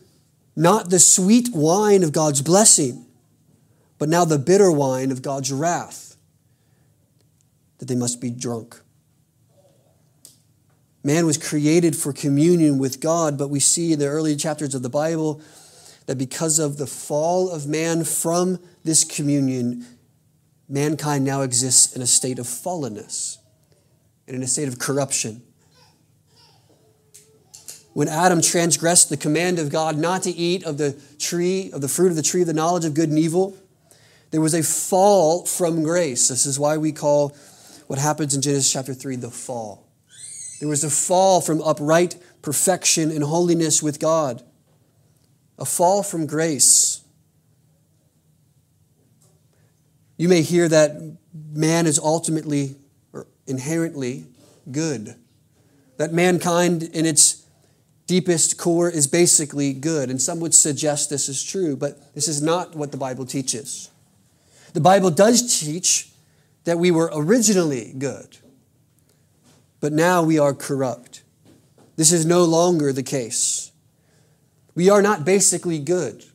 not 0.55 0.89
the 0.89 0.99
sweet 0.99 1.49
wine 1.53 2.03
of 2.03 2.11
God's 2.11 2.41
blessing, 2.41 3.05
but 3.97 4.09
now 4.09 4.25
the 4.25 4.39
bitter 4.39 4.71
wine 4.71 5.11
of 5.11 5.21
God's 5.21 5.51
wrath, 5.51 6.17
that 7.77 7.87
they 7.87 7.95
must 7.95 8.19
be 8.19 8.29
drunk. 8.29 8.81
Man 11.03 11.25
was 11.25 11.37
created 11.37 11.95
for 11.95 12.11
communion 12.11 12.79
with 12.79 12.99
God, 12.99 13.37
but 13.37 13.49
we 13.49 13.59
see 13.59 13.93
in 13.93 13.99
the 13.99 14.07
early 14.07 14.35
chapters 14.35 14.73
of 14.73 14.81
the 14.81 14.89
Bible 14.89 15.39
that 16.05 16.17
because 16.17 16.59
of 16.59 16.77
the 16.77 16.87
fall 16.87 17.49
of 17.49 17.67
man 17.67 18.03
from 18.03 18.59
this 18.83 19.03
communion, 19.03 19.85
mankind 20.69 21.25
now 21.25 21.41
exists 21.41 21.95
in 21.95 22.01
a 22.01 22.07
state 22.07 22.39
of 22.39 22.45
fallenness 22.45 23.37
and 24.27 24.35
in 24.35 24.43
a 24.43 24.47
state 24.47 24.67
of 24.67 24.79
corruption. 24.79 25.41
When 27.93 28.07
Adam 28.07 28.41
transgressed 28.41 29.09
the 29.09 29.17
command 29.17 29.57
of 29.57 29.69
God 29.69 29.97
not 29.97 30.23
to 30.23 30.31
eat 30.31 30.63
of 30.65 30.77
the 30.77 30.99
tree, 31.17 31.71
of 31.71 31.81
the 31.81 31.87
fruit 31.87 32.09
of 32.09 32.15
the 32.15 32.21
tree 32.21 32.41
of 32.41 32.47
the 32.47 32.53
knowledge 32.53 32.83
of 32.83 32.93
good 32.93 33.09
and 33.09 33.17
evil, 33.17 33.55
there 34.31 34.41
was 34.41 34.53
a 34.53 34.63
fall 34.63 35.45
from 35.45 35.81
grace. 35.81 36.27
This 36.27 36.45
is 36.45 36.59
why 36.59 36.77
we 36.77 36.91
call 36.91 37.35
what 37.87 37.99
happens 37.99 38.35
in 38.35 38.41
Genesis 38.41 38.71
chapter 38.71 38.93
3 38.93 39.15
the 39.15 39.31
fall. 39.31 39.87
There 40.59 40.67
was 40.69 40.83
a 40.83 40.89
fall 40.89 41.41
from 41.41 41.61
upright 41.61 42.17
perfection 42.41 43.11
and 43.11 43.23
holiness 43.23 43.81
with 43.81 43.99
God, 43.99 44.43
a 45.57 45.65
fall 45.65 46.03
from 46.03 46.25
grace. 46.25 47.01
You 50.17 50.29
may 50.29 50.41
hear 50.41 50.67
that 50.69 51.17
man 51.53 51.85
is 51.85 51.99
ultimately 51.99 52.75
or 53.13 53.27
inherently 53.47 54.25
good, 54.71 55.15
that 55.97 56.13
mankind 56.13 56.83
in 56.83 57.05
its 57.05 57.45
deepest 58.07 58.57
core 58.57 58.89
is 58.89 59.07
basically 59.07 59.73
good. 59.73 60.09
And 60.09 60.21
some 60.21 60.39
would 60.39 60.53
suggest 60.53 61.09
this 61.09 61.27
is 61.27 61.43
true, 61.43 61.75
but 61.75 62.13
this 62.13 62.27
is 62.27 62.41
not 62.41 62.75
what 62.75 62.91
the 62.91 62.97
Bible 62.97 63.25
teaches. 63.25 63.89
The 64.73 64.81
Bible 64.81 65.09
does 65.11 65.59
teach 65.59 66.11
that 66.65 66.77
we 66.77 66.91
were 66.91 67.09
originally 67.13 67.93
good, 67.97 68.37
but 69.79 69.93
now 69.93 70.23
we 70.23 70.37
are 70.37 70.53
corrupt. 70.53 71.23
This 71.95 72.11
is 72.11 72.25
no 72.25 72.43
longer 72.43 72.91
the 72.91 73.03
case. 73.03 73.64
We 74.75 74.89
are 74.89 75.01
not 75.01 75.25
basically 75.25 75.79
good, 75.79 76.25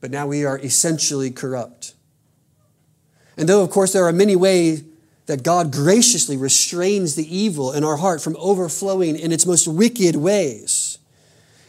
but 0.00 0.10
now 0.10 0.26
we 0.26 0.44
are 0.44 0.58
essentially 0.58 1.30
corrupt. 1.30 1.94
And 3.36 3.48
though, 3.48 3.62
of 3.62 3.70
course, 3.70 3.92
there 3.92 4.06
are 4.06 4.12
many 4.12 4.34
ways 4.34 4.82
that 5.26 5.42
God 5.42 5.70
graciously 5.70 6.38
restrains 6.38 7.14
the 7.14 7.36
evil 7.36 7.72
in 7.72 7.84
our 7.84 7.98
heart 7.98 8.22
from 8.22 8.34
overflowing 8.38 9.16
in 9.16 9.30
its 9.30 9.44
most 9.44 9.68
wicked 9.68 10.16
ways, 10.16 10.98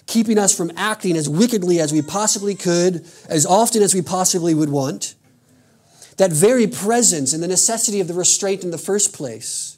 keeping 0.07 0.39
us 0.39 0.55
from 0.55 0.71
acting 0.77 1.17
as 1.17 1.27
wickedly 1.27 1.79
as 1.79 1.91
we 1.91 2.01
possibly 2.01 2.55
could, 2.55 3.05
as 3.27 3.45
often 3.45 3.83
as 3.83 3.93
we 3.93 4.01
possibly 4.01 4.53
would 4.53 4.69
want, 4.69 5.13
that 6.15 6.31
very 6.31 6.67
presence 6.67 7.33
and 7.33 7.43
the 7.43 7.47
necessity 7.47 7.99
of 7.99 8.07
the 8.07 8.13
restraint 8.13 8.63
in 8.63 8.71
the 8.71 8.77
first 8.77 9.13
place 9.13 9.77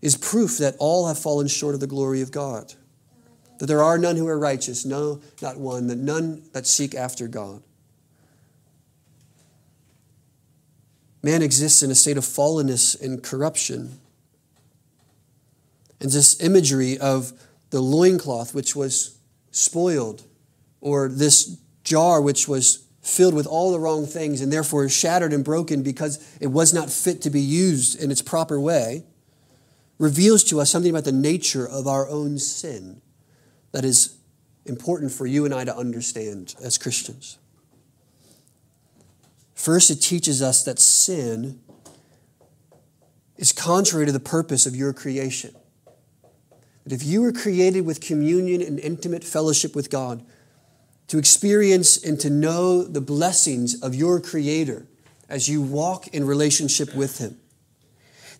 is 0.00 0.16
proof 0.16 0.58
that 0.58 0.76
all 0.78 1.08
have 1.08 1.18
fallen 1.18 1.48
short 1.48 1.74
of 1.74 1.80
the 1.80 1.86
glory 1.86 2.22
of 2.22 2.30
God. 2.30 2.74
That 3.58 3.66
there 3.66 3.82
are 3.82 3.98
none 3.98 4.16
who 4.16 4.28
are 4.28 4.38
righteous, 4.38 4.84
no, 4.84 5.20
not 5.40 5.58
one, 5.58 5.86
that 5.86 5.96
none 5.96 6.42
that 6.52 6.66
seek 6.66 6.94
after 6.94 7.26
God. 7.26 7.62
Man 11.22 11.42
exists 11.42 11.82
in 11.82 11.90
a 11.90 11.94
state 11.94 12.16
of 12.16 12.24
fallenness 12.24 13.00
and 13.00 13.22
corruption. 13.22 13.98
And 16.00 16.10
this 16.10 16.40
imagery 16.40 16.98
of 16.98 17.32
the 17.70 17.80
loincloth 17.80 18.54
which 18.54 18.76
was 18.76 19.18
spoiled, 19.50 20.22
or 20.80 21.08
this 21.08 21.58
jar 21.82 22.20
which 22.20 22.46
was 22.46 22.86
filled 23.00 23.34
with 23.34 23.46
all 23.46 23.72
the 23.72 23.80
wrong 23.80 24.04
things 24.04 24.40
and 24.40 24.52
therefore 24.52 24.88
shattered 24.88 25.32
and 25.32 25.44
broken 25.44 25.82
because 25.82 26.36
it 26.40 26.48
was 26.48 26.74
not 26.74 26.90
fit 26.90 27.22
to 27.22 27.30
be 27.30 27.40
used 27.40 28.00
in 28.00 28.10
its 28.10 28.20
proper 28.20 28.60
way, 28.60 29.04
reveals 29.98 30.44
to 30.44 30.60
us 30.60 30.70
something 30.70 30.90
about 30.90 31.04
the 31.04 31.12
nature 31.12 31.66
of 31.66 31.86
our 31.86 32.08
own 32.08 32.38
sin 32.38 33.00
that 33.76 33.84
is 33.84 34.16
important 34.64 35.12
for 35.12 35.26
you 35.26 35.44
and 35.44 35.52
I 35.52 35.64
to 35.64 35.76
understand 35.76 36.54
as 36.62 36.78
Christians. 36.78 37.36
First, 39.54 39.90
it 39.90 39.96
teaches 39.96 40.40
us 40.40 40.64
that 40.64 40.78
sin 40.78 41.60
is 43.36 43.52
contrary 43.52 44.06
to 44.06 44.12
the 44.12 44.18
purpose 44.18 44.64
of 44.64 44.74
your 44.74 44.94
creation. 44.94 45.54
That 46.84 46.94
if 46.94 47.04
you 47.04 47.20
were 47.20 47.32
created 47.32 47.82
with 47.82 48.00
communion 48.00 48.62
and 48.62 48.80
intimate 48.80 49.22
fellowship 49.22 49.76
with 49.76 49.90
God, 49.90 50.24
to 51.08 51.18
experience 51.18 52.02
and 52.02 52.18
to 52.20 52.30
know 52.30 52.82
the 52.82 53.02
blessings 53.02 53.82
of 53.82 53.94
your 53.94 54.22
Creator 54.22 54.86
as 55.28 55.50
you 55.50 55.60
walk 55.60 56.08
in 56.14 56.26
relationship 56.26 56.94
with 56.94 57.18
Him, 57.18 57.38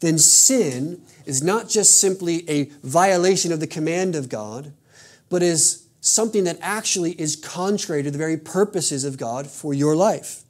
then 0.00 0.16
sin 0.16 1.03
is 1.27 1.42
not 1.42 1.68
just 1.68 2.01
simply 2.01 2.49
a 2.49 2.70
violation 2.83 3.53
of 3.53 3.61
the 3.61 3.66
command 3.66 4.16
of 4.16 4.31
God, 4.31 4.72
but 5.28 5.42
is 5.42 5.86
something 6.00 6.44
that 6.44 6.58
actually 6.60 7.12
is 7.12 7.36
contrary 7.36 8.02
to 8.02 8.10
the 8.10 8.18
very 8.18 8.36
purposes 8.36 9.04
of 9.04 9.18
God 9.18 9.46
for 9.46 9.74
your 9.74 9.96
life. 9.96 10.42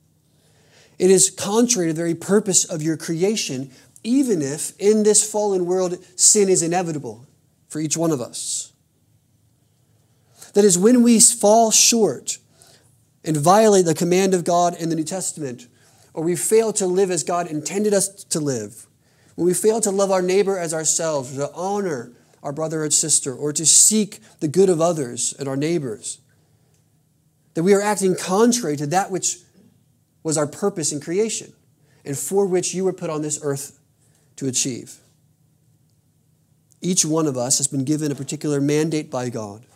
It 0.99 1.11
is 1.11 1.31
contrary 1.31 1.89
to 1.89 1.93
the 1.93 2.01
very 2.01 2.15
purpose 2.15 2.65
of 2.65 2.83
your 2.83 2.97
creation, 2.97 3.71
even 4.03 4.43
if 4.43 4.79
in 4.79 5.03
this 5.03 5.29
fallen 5.29 5.67
world 5.67 5.99
sin 6.17 6.49
is 6.49 6.63
inevitable 6.63 7.27
for 7.69 7.81
each 7.81 7.97
one 7.97 8.11
of 8.11 8.21
us. 8.21 8.73
That 10.55 10.65
is, 10.65 10.79
when 10.79 11.03
we 11.03 11.21
fall 11.21 11.71
short 11.71 12.39
and 13.25 13.37
violate 13.37 13.85
the 13.85 13.95
command 13.95 14.33
of 14.33 14.45
God 14.45 14.75
in 14.75 14.89
the 14.89 14.97
New 14.97 15.05
Testament, 15.05 15.67
or 16.15 16.23
we 16.25 16.35
fail 16.35 16.73
to 16.75 16.87
live 16.87 17.11
as 17.11 17.23
God 17.23 17.47
intended 17.47 17.93
us 17.93 18.25
to 18.25 18.41
live, 18.41 18.87
when 19.35 19.47
we 19.47 19.53
fail 19.53 19.83
to 19.83 19.91
love 19.91 20.11
our 20.11 20.23
neighbor 20.23 20.59
as 20.59 20.73
ourselves, 20.73 21.37
to 21.37 21.53
honor 21.53 22.13
our 22.47 22.53
brother 22.53 22.85
and 22.85 22.95
sister, 22.95 23.35
or 23.35 23.53
to 23.53 23.67
seek 23.67 24.21
the 24.39 24.47
good 24.47 24.69
of 24.69 24.81
others 24.81 25.35
and 25.37 25.49
our 25.49 25.57
neighbors, 25.57 26.21
that 27.55 27.65
we 27.65 27.75
are 27.75 27.83
acting 27.83 28.15
contrary 28.15 28.77
to 28.77 28.87
that 28.87 29.11
which 29.11 29.39
was 30.23 30.39
our 30.39 30.47
purpose 30.47 30.93
in 30.93 31.01
creation 31.01 31.53
and 32.05 32.17
for 32.17 32.47
which 32.47 32.73
you 32.73 32.85
were 32.85 32.93
put 32.93 33.11
on 33.11 33.21
this 33.21 33.41
earth 33.43 33.81
to 34.37 34.47
achieve. 34.47 34.99
Each 36.81 37.05
one 37.05 37.27
of 37.27 37.37
us 37.37 37.59
has 37.59 37.67
been 37.67 37.85
given 37.85 38.13
a 38.13 38.15
particular 38.15 38.61
mandate 38.61 39.11
by 39.11 39.29
God. 39.29 39.67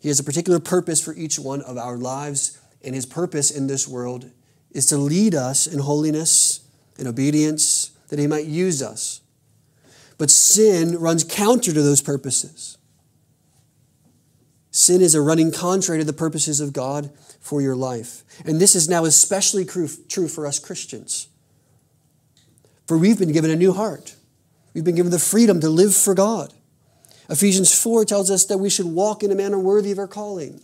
He 0.00 0.08
has 0.08 0.18
a 0.18 0.24
particular 0.24 0.58
purpose 0.58 1.00
for 1.00 1.14
each 1.14 1.38
one 1.38 1.62
of 1.62 1.78
our 1.78 1.96
lives, 1.96 2.58
and 2.82 2.96
his 2.96 3.06
purpose 3.06 3.52
in 3.52 3.68
this 3.68 3.86
world 3.86 4.28
is 4.72 4.86
to 4.86 4.96
lead 4.96 5.36
us 5.36 5.68
in 5.68 5.78
holiness 5.78 6.66
and 6.98 7.06
obedience, 7.06 7.92
that 8.08 8.18
he 8.18 8.26
might 8.26 8.46
use 8.46 8.82
us. 8.82 9.20
But 10.18 10.30
sin 10.30 10.98
runs 10.98 11.24
counter 11.24 11.72
to 11.72 11.82
those 11.82 12.02
purposes. 12.02 12.78
Sin 14.70 15.00
is 15.00 15.14
a 15.14 15.20
running 15.20 15.52
contrary 15.52 16.00
to 16.00 16.04
the 16.04 16.12
purposes 16.12 16.60
of 16.60 16.72
God 16.72 17.10
for 17.40 17.60
your 17.60 17.76
life. 17.76 18.24
And 18.44 18.60
this 18.60 18.74
is 18.74 18.88
now 18.88 19.04
especially 19.04 19.64
true 19.64 20.28
for 20.28 20.46
us 20.46 20.58
Christians. 20.58 21.28
For 22.86 22.98
we've 22.98 23.18
been 23.18 23.32
given 23.32 23.50
a 23.50 23.56
new 23.56 23.72
heart. 23.72 24.16
We've 24.74 24.84
been 24.84 24.96
given 24.96 25.12
the 25.12 25.18
freedom 25.18 25.60
to 25.60 25.68
live 25.68 25.94
for 25.94 26.14
God. 26.14 26.52
Ephesians 27.30 27.72
4 27.80 28.04
tells 28.04 28.30
us 28.30 28.44
that 28.46 28.58
we 28.58 28.68
should 28.68 28.86
walk 28.86 29.22
in 29.22 29.30
a 29.30 29.36
manner 29.36 29.58
worthy 29.58 29.92
of 29.92 29.98
our 29.98 30.08
calling. 30.08 30.60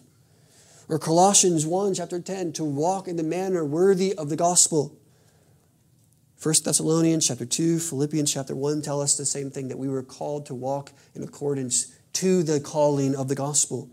Or 0.89 0.99
Colossians 0.99 1.65
1, 1.65 1.95
chapter 1.95 2.21
10, 2.21 2.53
to 2.55 2.65
walk 2.65 3.07
in 3.07 3.17
the 3.17 3.23
manner 3.23 3.65
worthy 3.65 4.13
of 4.15 4.29
the 4.29 4.37
gospel. 4.37 4.99
1 6.43 6.55
Thessalonians 6.65 7.29
chapter 7.29 7.45
2, 7.45 7.79
Philippians 7.79 8.33
chapter 8.33 8.57
1 8.57 8.81
tell 8.81 9.03
us 9.03 9.15
the 9.15 9.27
same 9.27 9.51
thing 9.51 9.69
that 9.69 9.77
we 9.77 9.89
were 9.89 10.03
called 10.03 10.47
to 10.47 10.55
walk 10.55 10.91
in 11.15 11.23
accordance 11.23 11.95
to 12.15 12.43
the 12.43 12.59
calling 12.59 13.15
of 13.15 13.29
the 13.29 13.35
gospel. 13.35 13.91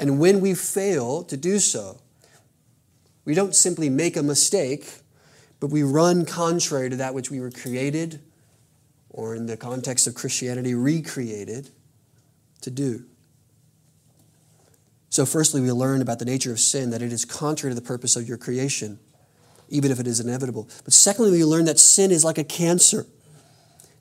And 0.00 0.18
when 0.18 0.40
we 0.40 0.54
fail 0.54 1.22
to 1.22 1.36
do 1.36 1.60
so, 1.60 2.00
we 3.24 3.34
don't 3.34 3.54
simply 3.54 3.88
make 3.88 4.16
a 4.16 4.22
mistake, 4.22 4.90
but 5.60 5.68
we 5.68 5.84
run 5.84 6.24
contrary 6.24 6.90
to 6.90 6.96
that 6.96 7.14
which 7.14 7.30
we 7.30 7.38
were 7.38 7.52
created, 7.52 8.20
or 9.08 9.36
in 9.36 9.46
the 9.46 9.56
context 9.56 10.08
of 10.08 10.16
Christianity, 10.16 10.74
recreated 10.74 11.70
to 12.62 12.70
do. 12.70 13.04
So, 15.08 15.24
firstly, 15.24 15.60
we 15.60 15.70
learn 15.70 16.02
about 16.02 16.18
the 16.18 16.24
nature 16.24 16.50
of 16.50 16.58
sin, 16.58 16.90
that 16.90 17.00
it 17.00 17.12
is 17.12 17.24
contrary 17.24 17.74
to 17.74 17.80
the 17.80 17.86
purpose 17.86 18.16
of 18.16 18.26
your 18.26 18.38
creation, 18.38 18.98
even 19.68 19.90
if 19.90 20.00
it 20.00 20.06
is 20.06 20.20
inevitable. 20.20 20.68
But 20.84 20.92
secondly, 20.92 21.32
we 21.32 21.44
learn 21.44 21.66
that 21.66 21.78
sin 21.78 22.10
is 22.10 22.24
like 22.24 22.38
a 22.38 22.44
cancer 22.44 23.06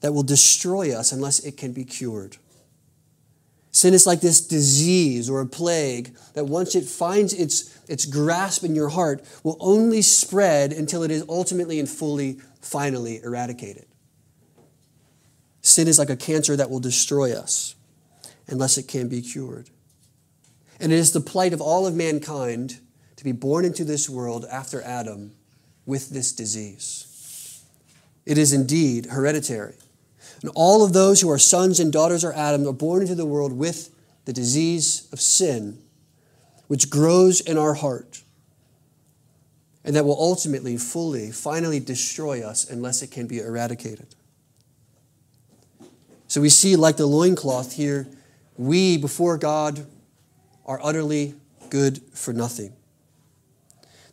that 0.01 0.13
will 0.13 0.23
destroy 0.23 0.95
us 0.95 1.11
unless 1.11 1.39
it 1.39 1.57
can 1.57 1.73
be 1.73 1.83
cured. 1.83 2.37
Sin 3.71 3.93
is 3.93 4.07
like 4.07 4.21
this 4.21 4.41
disease 4.41 5.29
or 5.29 5.39
a 5.39 5.45
plague 5.45 6.15
that 6.33 6.45
once 6.45 6.73
it 6.73 6.85
finds 6.85 7.33
its, 7.33 7.77
its 7.87 8.05
grasp 8.05 8.63
in 8.63 8.73
your 8.73 8.89
heart 8.89 9.23
will 9.43 9.57
only 9.59 10.01
spread 10.01 10.71
until 10.71 11.03
it 11.03 11.11
is 11.11 11.23
ultimately 11.29 11.79
and 11.79 11.87
fully, 11.87 12.39
finally 12.59 13.21
eradicated. 13.23 13.85
Sin 15.61 15.87
is 15.87 15.99
like 15.99 16.09
a 16.09 16.15
cancer 16.15 16.55
that 16.55 16.69
will 16.69 16.79
destroy 16.79 17.33
us 17.33 17.75
unless 18.47 18.77
it 18.77 18.87
can 18.87 19.09
be 19.09 19.21
cured. 19.21 19.69
And 20.79 20.91
it 20.91 20.95
is 20.95 21.11
the 21.11 21.21
plight 21.21 21.53
of 21.53 21.61
all 21.61 21.85
of 21.85 21.93
mankind 21.93 22.79
to 23.17 23.23
be 23.23 23.31
born 23.31 23.65
into 23.65 23.83
this 23.83 24.09
world 24.09 24.45
after 24.49 24.81
Adam 24.81 25.33
with 25.87 26.11
this 26.11 26.31
disease. 26.31 27.63
It 28.27 28.37
is 28.37 28.53
indeed 28.53 29.07
hereditary. 29.07 29.73
And 30.41 30.51
all 30.53 30.83
of 30.83 30.93
those 30.93 31.21
who 31.21 31.31
are 31.31 31.39
sons 31.39 31.79
and 31.79 31.91
daughters 31.91 32.23
of 32.23 32.35
Adam 32.35 32.67
are 32.67 32.73
born 32.73 33.01
into 33.01 33.15
the 33.15 33.25
world 33.25 33.53
with 33.53 33.89
the 34.25 34.33
disease 34.33 35.07
of 35.11 35.19
sin, 35.19 35.79
which 36.67 36.91
grows 36.91 37.41
in 37.41 37.57
our 37.57 37.73
heart 37.73 38.21
and 39.87 39.95
that 39.95 40.03
will 40.03 40.19
ultimately, 40.19 40.75
fully, 40.75 41.31
finally 41.31 41.79
destroy 41.79 42.45
us 42.45 42.69
unless 42.69 43.01
it 43.01 43.09
can 43.09 43.25
be 43.25 43.39
eradicated. 43.39 44.07
So 46.27 46.41
we 46.41 46.49
see, 46.49 46.75
like 46.75 46.97
the 46.97 47.05
loincloth 47.05 47.71
here, 47.71 48.05
we 48.57 48.97
before 48.97 49.37
God 49.37 49.87
are 50.65 50.77
utterly 50.83 51.35
good 51.69 52.01
for 52.13 52.33
nothing. 52.33 52.73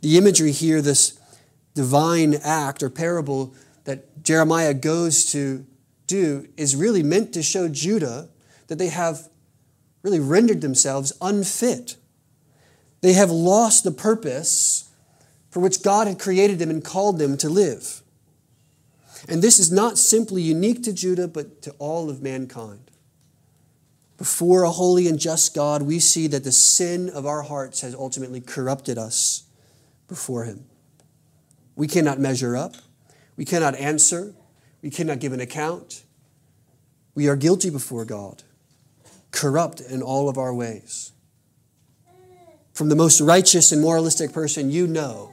The 0.01 0.17
imagery 0.17 0.53
here, 0.53 0.81
this 0.81 1.19
divine 1.75 2.35
act 2.43 2.83
or 2.83 2.91
parable 2.91 3.55
that 3.85 4.23
Jeremiah 4.23 4.75
goes 4.75 5.25
to 5.33 5.67
do 6.07 6.49
is 6.57 6.77
really 6.77 7.03
meant 7.03 7.33
to 7.35 7.43
show 7.43 7.69
Judah 7.69 8.29
that 8.69 8.79
they 8.79 8.89
have 8.89 9.29
really 10.03 10.21
rendered 10.21 10.61
themselves 10.61 11.13
unfit. 11.21 11.97
They 13.01 13.15
have 13.15 13.31
lost 13.31 13.85
the 13.85 13.91
purpose 13.91 14.91
for 15.51 15.61
which 15.61 15.83
God 15.83 16.07
had 16.07 16.19
created 16.19 16.59
them 16.59 16.71
and 16.71 16.85
called 16.85 17.19
them 17.19 17.37
to 17.39 17.49
live. 17.49 18.03
And 19.29 19.41
this 19.43 19.59
is 19.59 19.73
not 19.73 19.99
simply 19.99 20.43
unique 20.43 20.83
to 20.83 20.93
Judah, 20.93 21.29
but 21.29 21.63
to 21.63 21.71
all 21.79 22.11
of 22.11 22.23
mankind. 22.23 22.91
Before 24.17 24.63
a 24.63 24.71
holy 24.71 25.09
and 25.09 25.19
just 25.19 25.55
God, 25.55 25.83
we 25.83 25.99
see 25.99 26.27
that 26.29 26.45
the 26.45 26.53
sin 26.53 27.09
of 27.09 27.27
our 27.27 27.43
hearts 27.43 27.81
has 27.81 27.95
ultimately 27.95 28.41
corrupted 28.41 28.99
us 28.99 29.45
before 30.09 30.45
Him. 30.45 30.67
We 31.77 31.89
cannot 31.89 32.19
measure 32.21 32.57
up, 32.57 32.75
we 33.37 33.45
cannot 33.45 33.75
answer, 33.75 34.35
we 34.83 34.91
cannot 34.91 35.19
give 35.19 35.33
an 35.33 35.41
account. 35.41 36.05
We 37.15 37.29
are 37.29 37.37
guilty 37.37 37.71
before 37.71 38.05
God, 38.05 38.43
corrupt 39.31 39.81
in 39.81 40.03
all 40.03 40.29
of 40.29 40.37
our 40.37 40.53
ways. 40.53 41.13
From 42.73 42.89
the 42.89 42.97
most 42.97 43.21
righteous 43.21 43.71
and 43.71 43.81
moralistic 43.81 44.33
person 44.33 44.71
you 44.71 44.87
know, 44.87 45.33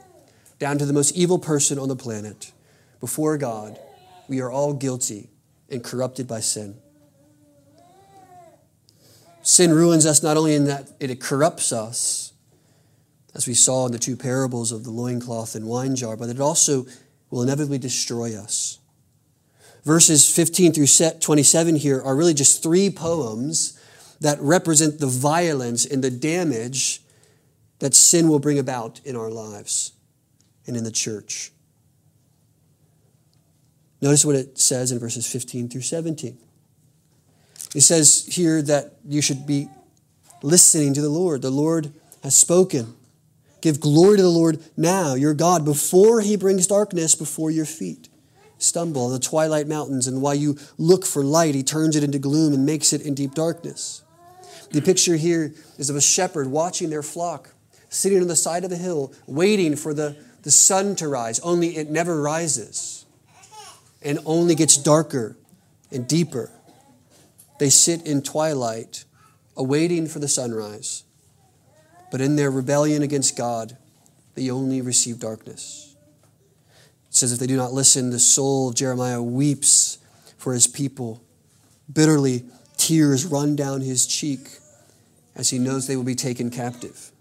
down 0.58 0.78
to 0.78 0.86
the 0.86 0.92
most 0.92 1.16
evil 1.16 1.38
person 1.38 1.78
on 1.78 1.88
the 1.88 1.96
planet, 1.96 2.52
before 3.00 3.36
God, 3.36 3.78
we 4.28 4.40
are 4.40 4.50
all 4.50 4.74
guilty 4.74 5.28
and 5.68 5.82
corrupted 5.82 6.28
by 6.28 6.38
sin. 6.38 6.76
Sin 9.42 9.72
ruins 9.72 10.06
us 10.06 10.22
not 10.22 10.36
only 10.36 10.54
in 10.54 10.66
that 10.66 10.88
it 11.00 11.20
corrupts 11.20 11.72
us, 11.72 12.31
as 13.34 13.46
we 13.46 13.54
saw 13.54 13.86
in 13.86 13.92
the 13.92 13.98
two 13.98 14.16
parables 14.16 14.72
of 14.72 14.84
the 14.84 14.90
loincloth 14.90 15.54
and 15.54 15.66
wine 15.66 15.96
jar, 15.96 16.16
but 16.16 16.28
it 16.28 16.40
also 16.40 16.86
will 17.30 17.42
inevitably 17.42 17.78
destroy 17.78 18.36
us. 18.36 18.78
Verses 19.84 20.32
15 20.34 20.72
through 20.72 20.86
27 21.18 21.76
here 21.76 22.00
are 22.02 22.14
really 22.14 22.34
just 22.34 22.62
three 22.62 22.90
poems 22.90 23.78
that 24.20 24.38
represent 24.40 25.00
the 25.00 25.06
violence 25.06 25.84
and 25.84 26.04
the 26.04 26.10
damage 26.10 27.02
that 27.80 27.94
sin 27.94 28.28
will 28.28 28.38
bring 28.38 28.58
about 28.58 29.00
in 29.04 29.16
our 29.16 29.30
lives 29.30 29.92
and 30.66 30.76
in 30.76 30.84
the 30.84 30.92
church. 30.92 31.50
Notice 34.00 34.24
what 34.24 34.36
it 34.36 34.58
says 34.58 34.92
in 34.92 34.98
verses 34.98 35.26
15 35.30 35.68
through 35.68 35.80
17. 35.80 36.38
It 37.74 37.80
says 37.80 38.26
here 38.26 38.62
that 38.62 38.96
you 39.04 39.22
should 39.22 39.46
be 39.46 39.68
listening 40.42 40.94
to 40.94 41.00
the 41.00 41.08
Lord. 41.08 41.42
The 41.42 41.50
Lord 41.50 41.92
has 42.22 42.36
spoken. 42.36 42.94
Give 43.62 43.80
glory 43.80 44.18
to 44.18 44.22
the 44.22 44.28
Lord 44.28 44.62
now, 44.76 45.14
your 45.14 45.32
God, 45.32 45.64
before 45.64 46.20
he 46.20 46.36
brings 46.36 46.66
darkness 46.66 47.14
before 47.14 47.50
your 47.50 47.64
feet. 47.64 48.10
Stumble 48.58 49.06
on 49.06 49.12
the 49.12 49.18
twilight 49.18 49.66
mountains, 49.66 50.06
and 50.06 50.20
while 50.20 50.34
you 50.34 50.58
look 50.76 51.06
for 51.06 51.24
light, 51.24 51.54
he 51.54 51.62
turns 51.62 51.96
it 51.96 52.04
into 52.04 52.18
gloom 52.18 52.52
and 52.52 52.66
makes 52.66 52.92
it 52.92 53.00
in 53.00 53.14
deep 53.14 53.34
darkness. 53.34 54.02
The 54.70 54.82
picture 54.82 55.16
here 55.16 55.54
is 55.78 55.88
of 55.88 55.96
a 55.96 56.00
shepherd 56.00 56.48
watching 56.48 56.90
their 56.90 57.02
flock, 57.02 57.54
sitting 57.88 58.20
on 58.20 58.28
the 58.28 58.36
side 58.36 58.64
of 58.64 58.72
a 58.72 58.76
hill, 58.76 59.14
waiting 59.26 59.76
for 59.76 59.94
the, 59.94 60.16
the 60.42 60.50
sun 60.50 60.94
to 60.96 61.08
rise, 61.08 61.40
only 61.40 61.76
it 61.76 61.88
never 61.88 62.20
rises 62.20 63.02
and 64.04 64.18
only 64.24 64.54
gets 64.54 64.76
darker 64.76 65.36
and 65.90 66.06
deeper. 66.08 66.50
They 67.58 67.70
sit 67.70 68.06
in 68.06 68.22
twilight, 68.22 69.04
awaiting 69.56 70.06
for 70.08 70.18
the 70.18 70.28
sunrise. 70.28 71.04
But 72.12 72.20
in 72.20 72.36
their 72.36 72.50
rebellion 72.50 73.02
against 73.02 73.38
God, 73.38 73.78
they 74.34 74.50
only 74.50 74.82
receive 74.82 75.18
darkness. 75.18 75.96
It 77.08 77.14
says, 77.14 77.32
if 77.32 77.38
they 77.38 77.46
do 77.46 77.56
not 77.56 77.72
listen, 77.72 78.10
the 78.10 78.18
soul 78.18 78.68
of 78.68 78.74
Jeremiah 78.74 79.22
weeps 79.22 79.96
for 80.36 80.52
his 80.52 80.66
people. 80.66 81.24
Bitterly, 81.90 82.44
tears 82.76 83.24
run 83.24 83.56
down 83.56 83.80
his 83.80 84.06
cheek 84.06 84.40
as 85.34 85.48
he 85.48 85.58
knows 85.58 85.86
they 85.86 85.96
will 85.96 86.04
be 86.04 86.14
taken 86.14 86.50
captive. 86.50 87.12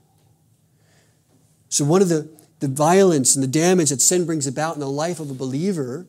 So, 1.69 1.85
one 1.85 2.01
of 2.01 2.09
the, 2.09 2.29
the 2.59 2.67
violence 2.67 3.33
and 3.33 3.41
the 3.41 3.47
damage 3.47 3.91
that 3.91 4.01
sin 4.01 4.25
brings 4.25 4.45
about 4.45 4.73
in 4.73 4.81
the 4.81 4.89
life 4.89 5.21
of 5.21 5.31
a 5.31 5.33
believer 5.33 6.05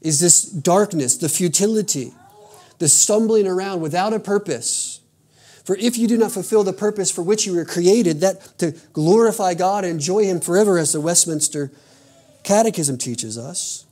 is 0.00 0.20
this 0.20 0.42
darkness, 0.42 1.18
the 1.18 1.28
futility, 1.28 2.14
the 2.78 2.88
stumbling 2.88 3.46
around 3.46 3.82
without 3.82 4.14
a 4.14 4.18
purpose. 4.18 5.00
For 5.68 5.76
if 5.76 5.98
you 5.98 6.08
do 6.08 6.16
not 6.16 6.32
fulfill 6.32 6.64
the 6.64 6.72
purpose 6.72 7.10
for 7.10 7.20
which 7.20 7.44
you 7.44 7.54
were 7.54 7.66
created, 7.66 8.20
that 8.20 8.56
to 8.56 8.72
glorify 8.94 9.52
God 9.52 9.84
and 9.84 9.92
enjoy 9.92 10.24
Him 10.24 10.40
forever, 10.40 10.78
as 10.78 10.94
the 10.94 11.00
Westminster 11.02 11.70
Catechism 12.42 12.96
teaches 12.96 13.36
us, 13.36 13.84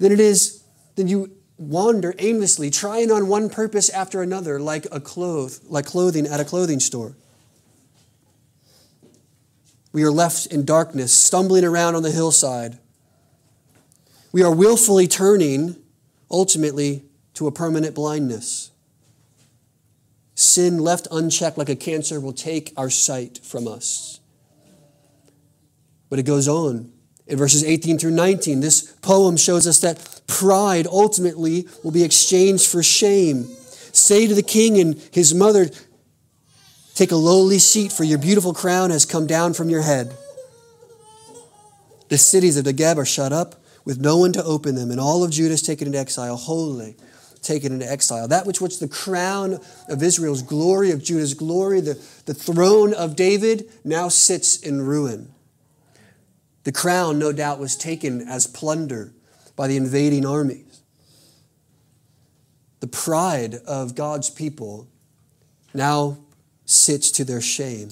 then 0.00 0.10
it 0.10 0.18
is, 0.18 0.64
then 0.96 1.06
you 1.06 1.30
wander 1.56 2.16
aimlessly, 2.18 2.68
trying 2.68 3.12
on 3.12 3.28
one 3.28 3.48
purpose 3.48 3.90
after 3.90 4.22
another, 4.22 4.58
like 4.58 4.88
a 4.90 4.98
cloth, 4.98 5.60
like 5.68 5.86
clothing 5.86 6.26
at 6.26 6.40
a 6.40 6.44
clothing 6.44 6.80
store. 6.80 7.14
We 9.92 10.02
are 10.02 10.10
left 10.10 10.46
in 10.46 10.64
darkness, 10.64 11.12
stumbling 11.12 11.62
around 11.62 11.94
on 11.94 12.02
the 12.02 12.10
hillside. 12.10 12.76
We 14.32 14.42
are 14.42 14.52
willfully 14.52 15.06
turning, 15.06 15.76
ultimately, 16.28 17.04
to 17.34 17.46
a 17.46 17.52
permanent 17.52 17.94
blindness. 17.94 18.69
Sin 20.40 20.78
left 20.78 21.06
unchecked 21.10 21.58
like 21.58 21.68
a 21.68 21.76
cancer 21.76 22.18
will 22.18 22.32
take 22.32 22.72
our 22.74 22.88
sight 22.88 23.40
from 23.42 23.68
us. 23.68 24.20
But 26.08 26.18
it 26.18 26.22
goes 26.22 26.48
on. 26.48 26.90
In 27.26 27.36
verses 27.36 27.62
18 27.62 27.98
through 27.98 28.12
19, 28.12 28.60
this 28.60 28.90
poem 29.02 29.36
shows 29.36 29.66
us 29.66 29.80
that 29.80 30.22
pride 30.26 30.86
ultimately 30.86 31.68
will 31.84 31.90
be 31.90 32.04
exchanged 32.04 32.68
for 32.68 32.82
shame. 32.82 33.44
Say 33.92 34.26
to 34.26 34.34
the 34.34 34.42
king 34.42 34.80
and 34.80 34.98
his 35.12 35.34
mother, 35.34 35.68
Take 36.94 37.12
a 37.12 37.16
lowly 37.16 37.58
seat, 37.58 37.92
for 37.92 38.04
your 38.04 38.18
beautiful 38.18 38.54
crown 38.54 38.88
has 38.88 39.04
come 39.04 39.26
down 39.26 39.52
from 39.52 39.68
your 39.68 39.82
head. 39.82 40.10
The 42.08 42.16
cities 42.16 42.56
of 42.56 42.64
Negeb 42.64 42.96
are 42.96 43.04
shut 43.04 43.34
up 43.34 43.56
with 43.84 44.00
no 44.00 44.16
one 44.16 44.32
to 44.32 44.42
open 44.42 44.74
them, 44.74 44.90
and 44.90 44.98
all 44.98 45.22
of 45.22 45.32
Judah 45.32 45.52
is 45.52 45.60
taken 45.60 45.86
into 45.86 45.98
exile, 45.98 46.36
wholly 46.36 46.96
taken 47.42 47.72
into 47.72 47.90
exile. 47.90 48.28
That 48.28 48.46
which 48.46 48.60
was 48.60 48.78
the 48.78 48.88
crown 48.88 49.58
of 49.88 50.02
Israel's 50.02 50.42
glory, 50.42 50.90
of 50.90 51.02
Judah's 51.02 51.34
glory, 51.34 51.80
the, 51.80 51.94
the 52.26 52.34
throne 52.34 52.94
of 52.94 53.16
David, 53.16 53.70
now 53.84 54.08
sits 54.08 54.58
in 54.58 54.82
ruin. 54.82 55.32
The 56.64 56.72
crown, 56.72 57.18
no 57.18 57.32
doubt, 57.32 57.58
was 57.58 57.76
taken 57.76 58.28
as 58.28 58.46
plunder 58.46 59.12
by 59.56 59.66
the 59.66 59.76
invading 59.76 60.26
armies. 60.26 60.82
The 62.80 62.86
pride 62.86 63.56
of 63.66 63.94
God's 63.94 64.30
people 64.30 64.88
now 65.74 66.18
sits 66.64 67.10
to 67.12 67.24
their 67.24 67.40
shame. 67.40 67.90